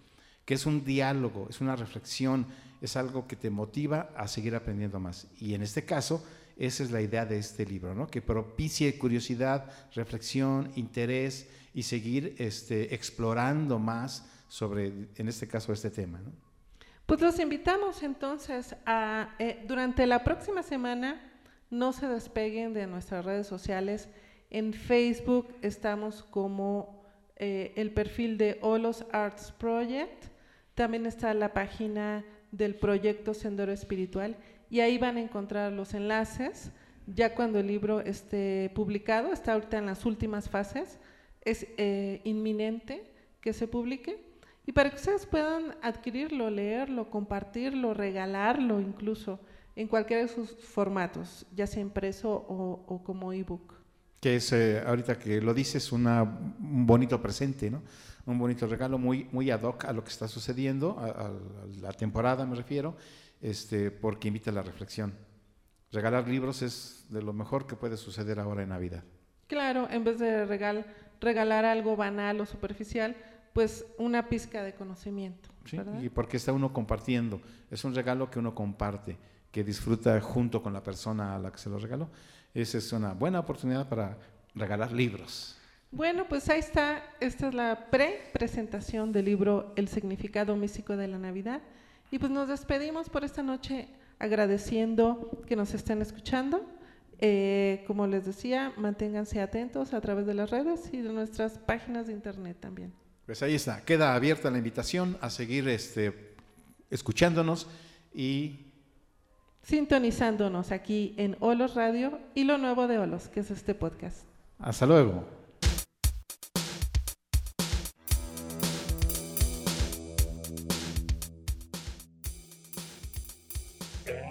que 0.48 0.54
es 0.54 0.64
un 0.64 0.82
diálogo, 0.82 1.46
es 1.50 1.60
una 1.60 1.76
reflexión, 1.76 2.46
es 2.80 2.96
algo 2.96 3.26
que 3.28 3.36
te 3.36 3.50
motiva 3.50 4.08
a 4.16 4.26
seguir 4.26 4.54
aprendiendo 4.54 4.98
más. 4.98 5.26
Y 5.38 5.52
en 5.52 5.60
este 5.60 5.84
caso, 5.84 6.24
esa 6.56 6.84
es 6.84 6.90
la 6.90 7.02
idea 7.02 7.26
de 7.26 7.38
este 7.38 7.66
libro, 7.66 7.94
¿no? 7.94 8.06
que 8.06 8.22
propicie 8.22 8.96
curiosidad, 8.96 9.70
reflexión, 9.94 10.72
interés 10.74 11.48
y 11.74 11.82
seguir 11.82 12.34
este, 12.38 12.94
explorando 12.94 13.78
más 13.78 14.24
sobre, 14.48 15.10
en 15.16 15.28
este 15.28 15.46
caso, 15.46 15.70
este 15.70 15.90
tema. 15.90 16.18
Pues 17.08 17.22
los 17.22 17.38
invitamos 17.40 18.02
entonces 18.02 18.76
a, 18.84 19.34
eh, 19.38 19.64
durante 19.66 20.06
la 20.06 20.24
próxima 20.24 20.62
semana, 20.62 21.18
no 21.70 21.94
se 21.94 22.06
despeguen 22.06 22.74
de 22.74 22.86
nuestras 22.86 23.24
redes 23.24 23.46
sociales. 23.46 24.10
En 24.50 24.74
Facebook 24.74 25.56
estamos 25.62 26.22
como 26.22 27.02
eh, 27.36 27.72
el 27.76 27.92
perfil 27.92 28.36
de 28.36 28.58
Olos 28.60 29.06
Arts 29.10 29.52
Project. 29.52 30.26
También 30.74 31.06
está 31.06 31.32
la 31.32 31.54
página 31.54 32.26
del 32.52 32.74
proyecto 32.74 33.32
Sendero 33.32 33.72
Espiritual 33.72 34.36
y 34.68 34.80
ahí 34.80 34.98
van 34.98 35.16
a 35.16 35.22
encontrar 35.22 35.72
los 35.72 35.94
enlaces. 35.94 36.72
Ya 37.06 37.34
cuando 37.34 37.58
el 37.58 37.68
libro 37.68 38.00
esté 38.00 38.70
publicado, 38.74 39.32
está 39.32 39.54
ahorita 39.54 39.78
en 39.78 39.86
las 39.86 40.04
últimas 40.04 40.50
fases, 40.50 40.98
es 41.40 41.66
eh, 41.78 42.20
inminente 42.24 43.10
que 43.40 43.54
se 43.54 43.66
publique. 43.66 44.27
Y 44.68 44.72
para 44.72 44.90
que 44.90 44.96
ustedes 44.96 45.24
puedan 45.24 45.74
adquirirlo, 45.81 46.50
leerlo, 46.50 47.09
compartirlo, 47.09 47.94
regalarlo 47.94 48.81
incluso 48.81 49.40
en 49.74 49.88
cualquiera 49.88 50.20
de 50.20 50.28
sus 50.28 50.50
formatos, 50.62 51.46
ya 51.57 51.66
sea 51.66 51.81
impreso 51.81 52.28
o, 52.31 52.85
o 52.87 53.02
como 53.02 53.33
ebook. 53.33 53.72
Que 54.20 54.37
es, 54.37 54.52
eh, 54.52 54.83
ahorita 54.85 55.18
que 55.18 55.40
lo 55.40 55.54
dices, 55.54 55.90
una, 55.90 56.22
un 56.22 56.87
bonito 56.87 57.22
presente, 57.22 57.70
¿no? 57.70 57.81
un 58.26 58.38
bonito 58.38 58.66
regalo 58.66 58.98
muy, 58.98 59.26
muy 59.33 59.50
ad 59.50 59.62
hoc 59.62 59.87
a 59.87 59.92
lo 59.94 60.04
que 60.04 60.11
está 60.11 60.28
sucediendo, 60.28 60.98
a, 60.98 61.07
a- 61.07 61.26
a 61.28 61.33
la 61.81 61.92
temporada 61.94 62.44
me 62.44 62.54
refiero, 62.54 62.94
este, 63.40 63.90
porque 63.90 64.28
invita 64.28 64.50
a 64.50 64.54
la 64.54 64.62
reflexión. 64.62 65.14
Regalar 65.92 66.28
libros 66.28 66.61
es 66.61 67.07
de 67.09 67.22
lo 67.22 67.33
mejor 67.33 67.66
que 67.66 67.74
puede 67.74 67.96
suceder 67.96 68.38
ahora 68.38 68.64
en 68.64 68.68
Navidad. 68.68 69.02
Claro, 69.46 69.88
en 69.90 70.04
vez 70.04 70.18
de 70.18 70.44
regal- 70.44 70.85
regalar 71.22 71.64
algo 71.64 71.96
banal 71.96 72.38
o 72.42 72.44
superficial, 72.44 73.16
pues 73.52 73.84
una 73.98 74.28
pizca 74.28 74.62
de 74.62 74.74
conocimiento. 74.74 75.48
¿sí? 75.64 75.76
¿verdad? 75.76 76.00
Y 76.00 76.08
porque 76.08 76.37
está 76.37 76.52
uno 76.52 76.72
compartiendo. 76.72 77.40
Es 77.70 77.84
un 77.84 77.94
regalo 77.94 78.30
que 78.30 78.38
uno 78.38 78.54
comparte, 78.54 79.16
que 79.50 79.64
disfruta 79.64 80.20
junto 80.20 80.62
con 80.62 80.72
la 80.72 80.82
persona 80.82 81.34
a 81.34 81.38
la 81.38 81.50
que 81.50 81.58
se 81.58 81.70
lo 81.70 81.78
regaló. 81.78 82.08
Esa 82.54 82.78
es 82.78 82.92
una 82.92 83.12
buena 83.12 83.40
oportunidad 83.40 83.88
para 83.88 84.16
regalar 84.54 84.92
libros. 84.92 85.56
Bueno, 85.90 86.26
pues 86.28 86.48
ahí 86.50 86.61
está. 86.61 87.02
Esta 87.20 87.48
es 87.48 87.54
la 87.54 87.88
pre-presentación 87.90 89.12
del 89.12 89.24
libro 89.24 89.72
El 89.76 89.88
significado 89.88 90.54
místico 90.56 90.96
de 90.96 91.08
la 91.08 91.18
Navidad. 91.18 91.62
Y 92.11 92.18
pues 92.18 92.30
nos 92.30 92.48
despedimos 92.48 93.08
por 93.08 93.24
esta 93.24 93.42
noche 93.42 93.88
agradeciendo 94.18 95.42
que 95.46 95.56
nos 95.56 95.72
estén 95.74 96.02
escuchando. 96.02 96.66
Eh, 97.20 97.84
como 97.87 98.06
les 98.06 98.24
decía, 98.26 98.72
manténganse 98.76 99.40
atentos 99.40 99.92
a 99.92 100.00
través 100.00 100.26
de 100.26 100.34
las 100.34 100.50
redes 100.50 100.88
y 100.92 100.98
de 100.98 101.12
nuestras 101.12 101.58
páginas 101.58 102.06
de 102.06 102.12
internet 102.12 102.56
también. 102.61 102.92
Pues 103.28 103.42
ahí 103.42 103.54
está, 103.54 103.84
queda 103.84 104.14
abierta 104.14 104.50
la 104.50 104.56
invitación 104.56 105.18
a 105.20 105.28
seguir 105.28 105.68
este, 105.68 106.34
escuchándonos 106.88 107.66
y 108.14 108.72
Sintonizándonos 109.62 110.72
aquí 110.72 111.12
en 111.18 111.36
Olos 111.40 111.74
Radio 111.74 112.20
y 112.34 112.44
lo 112.44 112.56
nuevo 112.56 112.88
de 112.88 112.96
Olos, 112.96 113.28
que 113.28 113.40
es 113.40 113.50
este 113.50 113.74
podcast. 113.74 114.24
hasta 114.58 114.86
luego. 114.86 115.28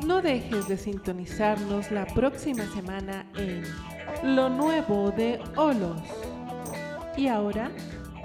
No 0.07 0.23
dejes 0.23 0.67
de 0.67 0.75
sintonizarnos 0.75 1.91
la 1.91 2.07
próxima 2.07 2.65
semana 2.73 3.31
en 3.35 3.61
Lo 4.35 4.49
Nuevo 4.49 5.11
de 5.11 5.39
Olos. 5.55 6.01
Y 7.15 7.27
ahora, 7.27 7.71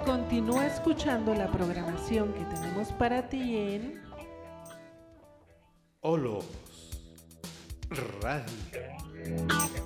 continúa 0.05 0.67
escuchando 0.67 1.33
la 1.33 1.51
programación 1.51 2.33
que 2.33 2.43
tenemos 2.45 2.91
para 2.93 3.29
ti 3.29 3.57
en 3.57 4.01
Olos 6.01 6.45
Radio. 8.21 9.82